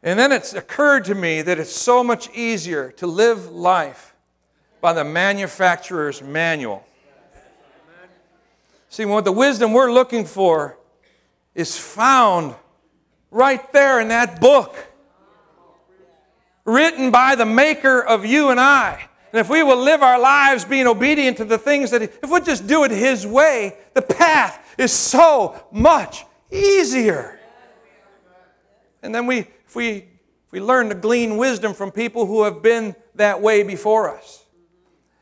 And 0.09 0.18
then 0.18 0.33
it's 0.33 0.55
occurred 0.55 1.05
to 1.05 1.14
me 1.14 1.42
that 1.42 1.59
it's 1.59 1.71
so 1.71 2.03
much 2.03 2.35
easier 2.35 2.92
to 2.92 3.07
live 3.07 3.51
life 3.51 4.14
by 4.81 4.94
the 4.94 5.05
manufacturer's 5.05 6.23
manual. 6.23 6.83
See, 8.88 9.05
what 9.05 9.27
the 9.27 9.33
wisdom 9.33 9.75
we're 9.75 9.92
looking 9.92 10.25
for 10.25 10.79
is 11.55 11.79
found 11.79 12.55
right 13.31 13.71
there 13.75 14.01
in 14.01 14.09
that 14.09 14.40
book, 14.40 14.77
written 16.64 17.11
by 17.11 17.35
the 17.35 17.44
maker 17.44 18.01
of 18.01 18.25
you 18.25 18.49
and 18.49 18.59
I. 18.59 19.07
And 19.31 19.40
if 19.40 19.51
we 19.51 19.62
will 19.62 19.77
live 19.77 20.03
our 20.03 20.18
lives 20.18 20.64
being 20.64 20.87
obedient 20.87 21.37
to 21.37 21.44
the 21.44 21.59
things 21.59 21.90
that, 21.90 22.01
if 22.01 22.31
we 22.31 22.40
just 22.40 22.66
do 22.66 22.85
it 22.85 22.90
His 22.90 23.27
way, 23.27 23.77
the 23.92 24.01
path 24.01 24.75
is 24.79 24.90
so 24.90 25.62
much 25.71 26.25
easier. 26.51 27.38
And 29.03 29.14
then 29.14 29.27
we, 29.27 29.47
if 29.68 29.76
we, 29.76 29.88
if 29.88 30.52
we 30.52 30.61
learn 30.61 30.88
to 30.88 30.94
glean 30.94 31.37
wisdom 31.37 31.74
from 31.74 31.90
people 31.90 32.24
who 32.24 32.44
have 32.44 32.62
been 32.62 32.96
that 33.16 33.42
way 33.42 33.62
before 33.62 34.16
us, 34.16 34.46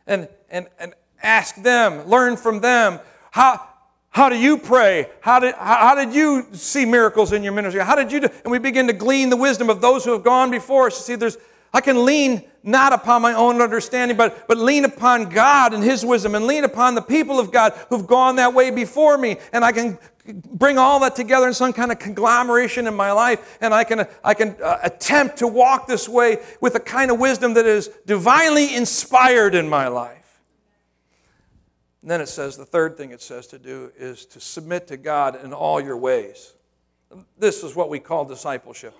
and, 0.06 0.28
and, 0.48 0.68
and 0.78 0.94
ask 1.20 1.56
them, 1.56 2.09
learn 2.09 2.37
from 2.37 2.61
them, 2.61 3.00
how, 3.32 3.68
how 4.11 4.28
do 4.28 4.38
you 4.38 4.56
pray? 4.56 5.11
How 5.20 5.40
did, 5.40 5.56
how 5.56 5.96
did 5.96 6.14
you 6.14 6.46
see 6.52 6.85
miracles 6.85 7.32
in 7.32 7.42
your 7.42 7.52
ministry? 7.52 7.82
How 7.82 7.96
did 7.96 8.12
you 8.12 8.20
do? 8.20 8.28
And 8.44 8.52
we 8.52 8.59
begin 8.59 8.87
to 8.87 8.92
glean 8.92 9.30
the 9.30 9.37
wisdom 9.37 9.68
of 9.68 9.80
those 9.80 10.04
who 10.04 10.12
have 10.12 10.22
gone 10.22 10.50
before 10.50 10.87
us. 10.87 11.04
See, 11.04 11.16
there's, 11.16 11.37
I 11.76 11.82
can 11.82 12.06
lean 12.06 12.42
not 12.62 12.94
upon 12.94 13.20
my 13.20 13.34
own 13.34 13.60
understanding, 13.60 14.16
but, 14.16 14.48
but 14.48 14.56
lean 14.56 14.86
upon 14.86 15.28
God 15.28 15.74
and 15.74 15.84
His 15.84 16.06
wisdom 16.06 16.34
and 16.34 16.46
lean 16.46 16.64
upon 16.64 16.94
the 16.94 17.02
people 17.02 17.38
of 17.38 17.52
God 17.52 17.74
who've 17.90 18.06
gone 18.06 18.36
that 18.36 18.54
way 18.54 18.70
before 18.70 19.18
me. 19.18 19.36
And 19.52 19.62
I 19.62 19.72
can 19.72 19.98
bring 20.24 20.78
all 20.78 21.00
that 21.00 21.14
together 21.14 21.46
in 21.46 21.52
some 21.52 21.74
kind 21.74 21.92
of 21.92 21.98
conglomeration 21.98 22.86
in 22.86 22.94
my 22.94 23.12
life. 23.12 23.58
And 23.60 23.74
I 23.74 23.84
can, 23.84 24.06
I 24.24 24.32
can 24.32 24.56
uh, 24.64 24.78
attempt 24.84 25.36
to 25.40 25.46
walk 25.46 25.86
this 25.86 26.08
way 26.08 26.38
with 26.62 26.76
a 26.76 26.80
kind 26.80 27.10
of 27.10 27.20
wisdom 27.20 27.52
that 27.54 27.66
is 27.66 27.88
divinely 28.06 28.74
inspired 28.74 29.54
in 29.54 29.68
my 29.68 29.88
life. 29.88 30.40
And 32.00 32.10
then 32.10 32.22
it 32.22 32.30
says, 32.30 32.56
the 32.56 32.64
third 32.64 32.96
thing 32.96 33.10
it 33.10 33.20
says 33.20 33.48
to 33.48 33.58
do 33.58 33.92
is 33.98 34.24
to 34.24 34.40
submit 34.40 34.86
to 34.86 34.96
God 34.96 35.44
in 35.44 35.52
all 35.52 35.78
your 35.78 35.98
ways. 35.98 36.54
This 37.36 37.62
is 37.62 37.76
what 37.76 37.90
we 37.90 37.98
call 37.98 38.24
discipleship. 38.24 38.94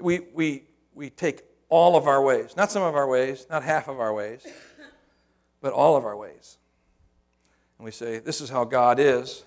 We, 0.00 0.22
we, 0.34 0.64
we 0.92 1.10
take 1.10 1.44
all 1.68 1.96
of 1.96 2.06
our 2.06 2.22
ways. 2.22 2.56
Not 2.56 2.70
some 2.70 2.82
of 2.82 2.94
our 2.94 3.06
ways, 3.06 3.46
not 3.50 3.62
half 3.62 3.88
of 3.88 4.00
our 4.00 4.12
ways, 4.12 4.46
but 5.60 5.72
all 5.72 5.96
of 5.96 6.04
our 6.04 6.16
ways. 6.16 6.58
And 7.78 7.84
we 7.84 7.90
say, 7.90 8.18
This 8.18 8.40
is 8.40 8.50
how 8.50 8.64
God 8.64 8.98
is. 8.98 9.44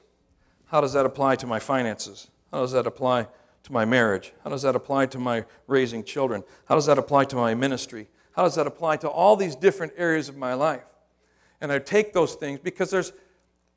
How 0.66 0.80
does 0.80 0.94
that 0.94 1.06
apply 1.06 1.36
to 1.38 1.48
my 1.48 1.60
finances? 1.60 2.30
How 2.52 2.62
does 2.62 2.72
that 2.72 2.88
apply 2.88 3.28
to 3.64 3.74
my 3.74 3.86
marriage? 3.86 4.34
How 4.44 4.50
does 4.50 4.62
that 4.62 4.76
apply 4.76 5.08
to 5.08 5.20
my 5.20 5.46
raising 5.68 6.04
children? 6.04 6.44
How 6.66 6.76
does 6.76 6.86
that 6.86 6.98
apply 6.98 7.26
to 7.26 7.36
my 7.36 7.54
ministry? 7.54 8.08
How 8.34 8.44
does 8.44 8.56
that 8.56 8.68
apply 8.68 8.98
to 8.98 9.10
all 9.10 9.36
these 9.36 9.56
different 9.56 9.94
areas 9.98 10.30
of 10.30 10.38
my 10.38 10.54
life? 10.54 10.84
And 11.60 11.72
I 11.72 11.80
take 11.80 12.14
those 12.14 12.36
things 12.36 12.60
because 12.60 12.90
there's, 12.90 13.12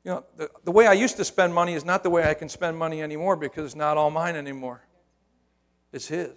you 0.03 0.11
know, 0.11 0.23
the, 0.37 0.49
the 0.63 0.71
way 0.71 0.87
I 0.87 0.93
used 0.93 1.17
to 1.17 1.25
spend 1.25 1.53
money 1.53 1.73
is 1.73 1.85
not 1.85 2.03
the 2.03 2.09
way 2.09 2.27
I 2.27 2.33
can 2.33 2.49
spend 2.49 2.77
money 2.77 3.01
anymore 3.01 3.35
because 3.35 3.65
it's 3.65 3.75
not 3.75 3.97
all 3.97 4.09
mine 4.09 4.35
anymore. 4.35 4.81
It's 5.91 6.07
His. 6.07 6.31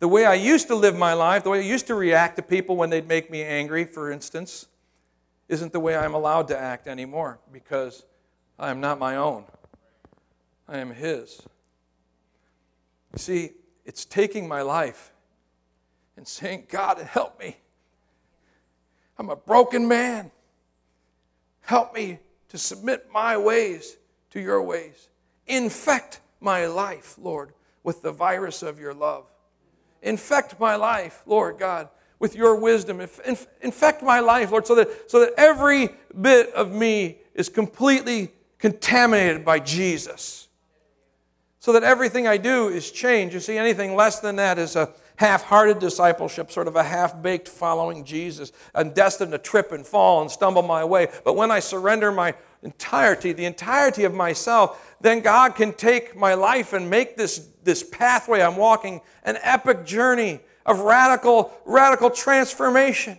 The 0.00 0.08
way 0.08 0.24
I 0.24 0.34
used 0.34 0.68
to 0.68 0.76
live 0.76 0.96
my 0.96 1.12
life, 1.12 1.42
the 1.42 1.50
way 1.50 1.58
I 1.58 1.62
used 1.62 1.88
to 1.88 1.94
react 1.94 2.36
to 2.36 2.42
people 2.42 2.76
when 2.76 2.90
they'd 2.90 3.08
make 3.08 3.30
me 3.30 3.42
angry, 3.42 3.84
for 3.84 4.12
instance, 4.12 4.66
isn't 5.48 5.72
the 5.72 5.80
way 5.80 5.96
I'm 5.96 6.14
allowed 6.14 6.48
to 6.48 6.58
act 6.58 6.86
anymore 6.86 7.40
because 7.52 8.04
I 8.58 8.70
am 8.70 8.80
not 8.80 8.98
my 8.98 9.16
own. 9.16 9.44
I 10.68 10.78
am 10.78 10.92
His. 10.92 11.42
See, 13.16 13.52
it's 13.84 14.04
taking 14.04 14.46
my 14.46 14.62
life 14.62 15.12
and 16.16 16.28
saying, 16.28 16.66
God, 16.68 16.98
help 16.98 17.38
me. 17.40 17.56
I'm 19.18 19.30
a 19.30 19.36
broken 19.36 19.88
man. 19.88 20.30
Help 21.62 21.94
me 21.94 22.18
to 22.50 22.58
submit 22.58 23.08
my 23.12 23.36
ways 23.36 23.96
to 24.30 24.40
your 24.40 24.62
ways. 24.62 25.08
Infect 25.46 26.20
my 26.40 26.66
life, 26.66 27.16
Lord, 27.20 27.52
with 27.82 28.02
the 28.02 28.12
virus 28.12 28.62
of 28.62 28.78
your 28.78 28.94
love. 28.94 29.24
Infect 30.02 30.58
my 30.60 30.76
life, 30.76 31.22
Lord 31.26 31.58
God, 31.58 31.88
with 32.18 32.34
your 32.34 32.56
wisdom. 32.56 33.00
Infect 33.00 34.02
my 34.02 34.20
life, 34.20 34.50
Lord, 34.50 34.66
so 34.66 34.74
that, 34.74 35.10
so 35.10 35.20
that 35.20 35.34
every 35.36 35.90
bit 36.20 36.52
of 36.52 36.72
me 36.72 37.18
is 37.34 37.48
completely 37.48 38.32
contaminated 38.58 39.44
by 39.44 39.58
Jesus. 39.58 40.48
So 41.60 41.72
that 41.72 41.82
everything 41.82 42.26
I 42.26 42.36
do 42.36 42.68
is 42.68 42.90
changed. 42.90 43.34
You 43.34 43.40
see, 43.40 43.58
anything 43.58 43.94
less 43.94 44.20
than 44.20 44.36
that 44.36 44.58
is 44.58 44.76
a 44.76 44.92
half 45.16 45.42
hearted 45.42 45.80
discipleship, 45.80 46.50
sort 46.50 46.68
of 46.68 46.76
a 46.76 46.82
half 46.82 47.20
baked 47.20 47.48
following 47.48 48.04
Jesus. 48.04 48.52
I'm 48.74 48.90
destined 48.90 49.32
to 49.32 49.38
trip 49.38 49.72
and 49.72 49.84
fall 49.84 50.22
and 50.22 50.30
stumble 50.30 50.62
my 50.62 50.84
way. 50.84 51.08
But 51.24 51.34
when 51.34 51.50
I 51.50 51.58
surrender 51.58 52.12
my 52.12 52.34
entirety, 52.62 53.32
the 53.32 53.44
entirety 53.44 54.04
of 54.04 54.14
myself, 54.14 54.96
then 55.00 55.20
God 55.20 55.54
can 55.54 55.72
take 55.72 56.16
my 56.16 56.34
life 56.34 56.72
and 56.72 56.90
make 56.90 57.16
this, 57.16 57.48
this 57.62 57.82
pathway 57.82 58.42
I'm 58.42 58.56
walking 58.56 59.00
an 59.24 59.38
epic 59.42 59.84
journey 59.84 60.40
of 60.66 60.80
radical, 60.80 61.52
radical 61.64 62.10
transformation. 62.10 63.18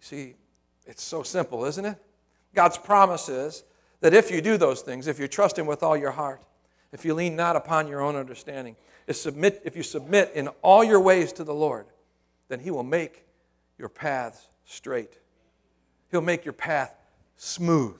See, 0.00 0.34
it's 0.86 1.02
so 1.02 1.22
simple, 1.22 1.64
isn't 1.64 1.84
it? 1.84 1.98
God's 2.54 2.78
promise 2.78 3.28
is 3.28 3.64
that 4.00 4.14
if 4.14 4.30
you 4.30 4.40
do 4.40 4.56
those 4.56 4.82
things, 4.82 5.06
if 5.06 5.18
you 5.18 5.26
trust 5.26 5.58
Him 5.58 5.66
with 5.66 5.82
all 5.82 5.96
your 5.96 6.12
heart, 6.12 6.42
if 6.92 7.04
you 7.04 7.14
lean 7.14 7.34
not 7.36 7.56
upon 7.56 7.88
your 7.88 8.00
own 8.00 8.14
understanding, 8.14 8.76
if, 9.06 9.16
submit, 9.16 9.60
if 9.64 9.76
you 9.76 9.82
submit 9.82 10.32
in 10.34 10.48
all 10.62 10.84
your 10.84 11.00
ways 11.00 11.32
to 11.32 11.44
the 11.44 11.54
Lord, 11.54 11.86
then 12.48 12.60
He 12.60 12.70
will 12.70 12.84
make 12.84 13.24
your 13.78 13.88
paths 13.88 14.48
straight. 14.64 15.18
He'll 16.10 16.20
make 16.20 16.44
your 16.44 16.52
path 16.52 16.94
smooth. 17.36 17.96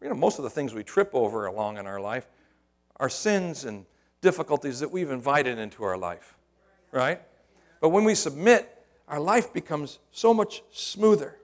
You 0.00 0.08
know, 0.08 0.14
most 0.14 0.38
of 0.38 0.44
the 0.44 0.50
things 0.50 0.72
we 0.72 0.82
trip 0.82 1.10
over 1.12 1.46
along 1.46 1.76
in 1.78 1.86
our 1.86 2.00
life 2.00 2.26
are 2.96 3.08
sins 3.08 3.64
and 3.64 3.84
difficulties 4.20 4.80
that 4.80 4.90
we've 4.90 5.10
invited 5.10 5.58
into 5.58 5.84
our 5.84 5.96
life, 5.96 6.36
right? 6.92 7.20
But 7.80 7.90
when 7.90 8.04
we 8.04 8.14
submit, 8.14 8.76
our 9.08 9.20
life 9.20 9.52
becomes 9.52 9.98
so 10.10 10.32
much 10.32 10.62
smoother 10.70 11.40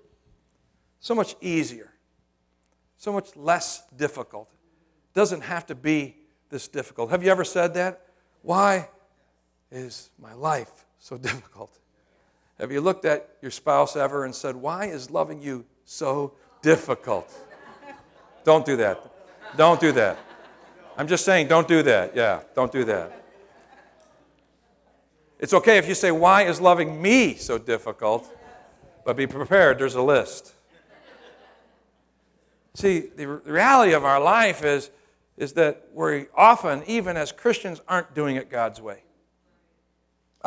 so 1.06 1.14
much 1.14 1.36
easier, 1.40 1.92
so 2.96 3.12
much 3.12 3.36
less 3.36 3.84
difficult. 3.96 4.48
It 4.50 5.14
doesn't 5.14 5.42
have 5.42 5.64
to 5.66 5.76
be 5.76 6.16
this 6.50 6.66
difficult. 6.66 7.10
Have 7.10 7.22
you 7.22 7.30
ever 7.30 7.44
said 7.44 7.74
that? 7.74 8.06
Why 8.42 8.88
is 9.70 10.10
my 10.18 10.34
life 10.34 10.84
so 10.98 11.16
difficult? 11.30 11.78
Have 12.58 12.72
you 12.72 12.80
looked 12.80 13.04
at 13.04 13.36
your 13.40 13.52
spouse 13.52 13.94
ever 13.94 14.24
and 14.24 14.34
said, 14.34 14.56
Why 14.56 14.86
is 14.86 15.08
loving 15.08 15.40
you 15.40 15.64
so 15.86 16.34
difficult? 16.60 17.32
don't 18.44 18.66
do 18.66 18.76
that. 18.76 19.00
Don't 19.56 19.80
do 19.80 19.92
that. 19.92 20.18
I'm 20.98 21.08
just 21.08 21.24
saying, 21.24 21.48
don't 21.48 21.66
do 21.66 21.82
that. 21.82 22.14
Yeah, 22.14 22.40
don't 22.54 22.70
do 22.70 22.84
that. 22.84 23.22
It's 25.38 25.52
okay 25.54 25.78
if 25.78 25.88
you 25.88 25.94
say, 25.94 26.10
Why 26.10 26.42
is 26.42 26.60
loving 26.60 27.00
me 27.00 27.34
so 27.34 27.58
difficult? 27.58 28.30
But 29.04 29.16
be 29.16 29.26
prepared, 29.26 29.78
there's 29.78 29.94
a 29.94 30.02
list. 30.02 30.52
See, 32.74 33.08
the 33.14 33.26
reality 33.26 33.92
of 33.92 34.04
our 34.04 34.20
life 34.20 34.64
is, 34.64 34.90
is 35.36 35.52
that 35.54 35.88
we 35.94 36.26
often, 36.34 36.82
even 36.86 37.16
as 37.16 37.32
Christians, 37.32 37.80
aren't 37.88 38.14
doing 38.14 38.36
it 38.36 38.50
God's 38.50 38.80
way. 38.80 39.02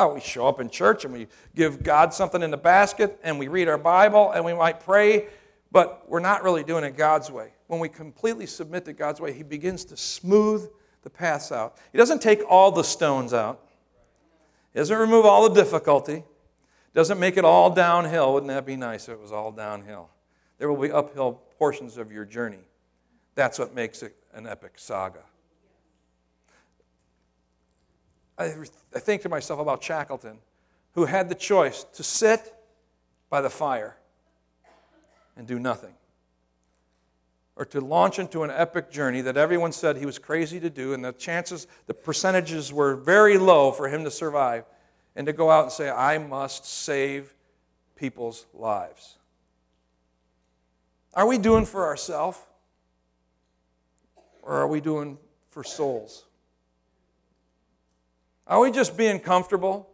Oh, 0.02 0.14
we 0.14 0.22
show 0.22 0.48
up 0.48 0.62
in 0.62 0.70
church 0.70 1.04
and 1.04 1.14
we 1.14 1.28
give 1.54 1.84
God 1.84 2.14
something 2.14 2.42
in 2.42 2.52
the 2.52 2.58
basket 2.58 3.20
and 3.22 3.38
we 3.38 3.50
read 3.50 3.68
our 3.68 3.78
Bible 3.78 4.32
and 4.32 4.46
we 4.46 4.54
might 4.54 4.80
pray, 4.80 5.28
but 5.74 6.06
we're 6.08 6.22
not 6.22 6.42
really 6.42 6.64
doing 6.64 6.86
it 6.86 6.96
God's 6.96 7.30
way. 7.30 7.50
When 7.68 7.82
we 7.82 7.90
completely 7.90 8.46
submit 8.46 8.86
to 8.86 8.94
God's 8.94 9.20
way, 9.20 9.34
He 9.34 9.44
begins 9.44 9.84
to 9.86 9.98
smooth 9.98 10.70
the 11.02 11.10
paths 11.10 11.52
out. 11.52 11.78
He 11.92 11.98
doesn't 11.98 12.22
take 12.22 12.42
all 12.48 12.72
the 12.72 12.82
stones 12.82 13.34
out, 13.34 13.60
He 14.72 14.80
doesn't 14.80 14.98
remove 14.98 15.26
all 15.26 15.50
the 15.50 15.54
difficulty, 15.62 16.24
doesn't 16.94 17.20
make 17.20 17.36
it 17.36 17.44
all 17.44 17.70
downhill. 17.70 18.34
Wouldn't 18.34 18.52
that 18.52 18.66
be 18.66 18.78
nice 18.78 19.10
if 19.10 19.16
it 19.16 19.20
was 19.20 19.34
all 19.34 19.52
downhill? 19.52 20.10
There 20.60 20.72
will 20.72 20.82
be 20.82 20.94
uphill 20.94 21.42
portions 21.58 21.98
of 21.98 22.10
your 22.10 22.24
journey. 22.24 22.64
That's 23.36 23.60
what 23.60 23.76
makes 23.76 24.02
it 24.02 24.16
an 24.34 24.48
epic 24.48 24.76
saga. 24.78 25.24
I, 28.40 29.00
think 29.00 29.22
to 29.24 29.30
myself 29.30 29.60
about 29.60 29.84
Shackleton, 29.84 30.40
who 30.94 31.06
had 31.06 31.28
the 31.28 31.36
choice 31.36 31.84
to 31.94 32.04
sit 32.04 32.54
by 33.30 33.42
the 33.42 33.50
fire 33.50 33.98
and 35.36 35.46
do 35.46 35.60
nothing, 35.60 35.94
or 37.58 37.66
to 37.66 37.82
launch 37.82 38.18
into 38.18 38.44
an 38.44 38.50
epic 38.50 38.90
journey 38.90 39.20
that 39.22 39.36
everyone 39.36 39.74
said 39.74 39.98
he 39.98 40.06
was 40.06 40.18
crazy 40.18 40.60
to 40.62 40.70
do, 40.70 40.94
and 40.94 41.04
the 41.04 41.12
chances, 41.12 41.68
the 41.88 41.94
percentages 41.94 42.72
were 42.72 42.96
very 42.96 43.38
low 43.38 43.74
for 43.74 43.90
him 43.90 44.06
to 44.06 44.12
survive, 44.12 44.64
and 45.18 45.28
to 45.28 45.34
go 45.34 45.52
out 45.52 45.64
and 45.64 45.72
say, 45.72 45.90
I 45.90 46.18
must 46.18 46.66
save 46.66 47.34
people's 47.98 48.46
lives. 48.54 49.18
Are 51.14 51.28
we 51.28 51.38
doing 51.38 51.66
for 51.66 51.86
ourselves? 51.86 52.38
Or 54.42 54.54
are 54.54 54.68
we 54.68 54.80
doing 54.80 55.18
for 55.50 55.66
souls? 55.66 56.24
Are 58.50 58.60
we 58.60 58.72
just 58.72 58.98
being 58.98 59.20
comfortable? 59.20 59.88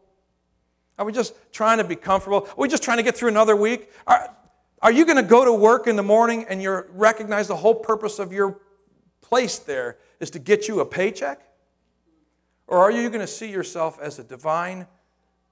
Are 0.97 1.05
we 1.05 1.11
just 1.11 1.35
trying 1.51 1.77
to 1.77 1.83
be 1.83 1.95
comfortable? 1.95 2.47
Are 2.47 2.55
we 2.57 2.69
just 2.69 2.81
trying 2.81 2.97
to 2.97 3.03
get 3.03 3.15
through 3.15 3.29
another 3.29 3.55
week? 3.55 3.91
Are, 4.07 4.33
are 4.81 4.91
you 4.91 5.05
going 5.05 5.17
to 5.17 5.23
go 5.23 5.45
to 5.45 5.53
work 5.53 5.87
in 5.87 5.97
the 5.97 6.03
morning 6.03 6.45
and 6.47 6.61
you 6.61 6.85
recognize 6.89 7.47
the 7.47 7.55
whole 7.57 7.75
purpose 7.75 8.17
of 8.17 8.31
your 8.31 8.61
place 9.21 9.59
there 9.59 9.97
is 10.19 10.31
to 10.31 10.39
get 10.39 10.67
you 10.67 10.79
a 10.79 10.85
paycheck? 10.85 11.41
Or 12.67 12.79
are 12.79 12.91
you 12.91 13.09
going 13.09 13.21
to 13.21 13.27
see 13.27 13.51
yourself 13.51 13.99
as 13.99 14.17
a 14.17 14.23
divine 14.23 14.87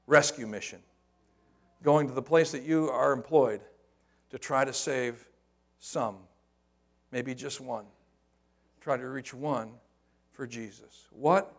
rescue 0.08 0.48
mission, 0.48 0.80
going 1.84 2.08
to 2.08 2.14
the 2.14 2.22
place 2.22 2.52
that 2.52 2.64
you 2.64 2.90
are 2.90 3.14
employed 3.14 3.62
to 4.30 4.40
try 4.40 4.66
to 4.66 4.74
save 4.74 5.28
some, 5.80 6.16
maybe 7.12 7.36
just 7.36 7.62
one. 7.62 7.86
Try 8.82 8.98
to 8.98 9.08
reach 9.08 9.34
one 9.34 9.72
for 10.32 10.48
Jesus. 10.48 11.08
What 11.12 11.54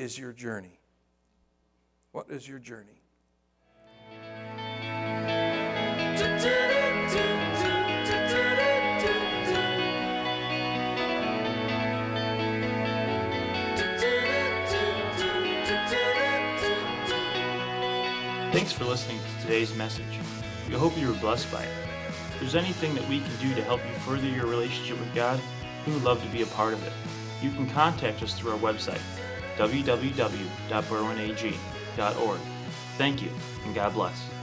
is 0.00 0.18
your 0.18 0.32
journey? 0.32 0.80
What 2.12 2.30
is 2.30 2.48
your 2.48 2.58
journey? 2.58 3.02
Thanks 18.52 18.72
for 18.72 18.84
listening 18.84 19.18
to 19.18 19.42
today's 19.42 19.74
message. 19.76 20.04
We 20.66 20.76
hope 20.76 20.96
you 20.96 21.08
were 21.08 21.14
blessed 21.14 21.52
by 21.52 21.62
it. 21.62 21.68
If 22.08 22.40
there's 22.40 22.54
anything 22.54 22.94
that 22.94 23.06
we 23.06 23.20
can 23.20 23.36
do 23.38 23.54
to 23.54 23.62
help 23.62 23.84
you 23.86 23.92
further 23.98 24.26
your 24.26 24.46
relationship 24.46 24.98
with 24.98 25.14
God, 25.14 25.38
we 25.86 25.92
would 25.92 26.04
love 26.04 26.22
to 26.22 26.28
be 26.30 26.40
a 26.40 26.46
part 26.46 26.72
of 26.72 26.82
it. 26.86 26.92
You 27.42 27.50
can 27.50 27.68
contact 27.68 28.22
us 28.22 28.32
through 28.32 28.52
our 28.52 28.58
website, 28.58 29.00
www.berwynag.org. 29.60 32.40
Thank 32.96 33.22
you, 33.22 33.30
and 33.64 33.74
God 33.74 33.92
bless. 33.92 34.39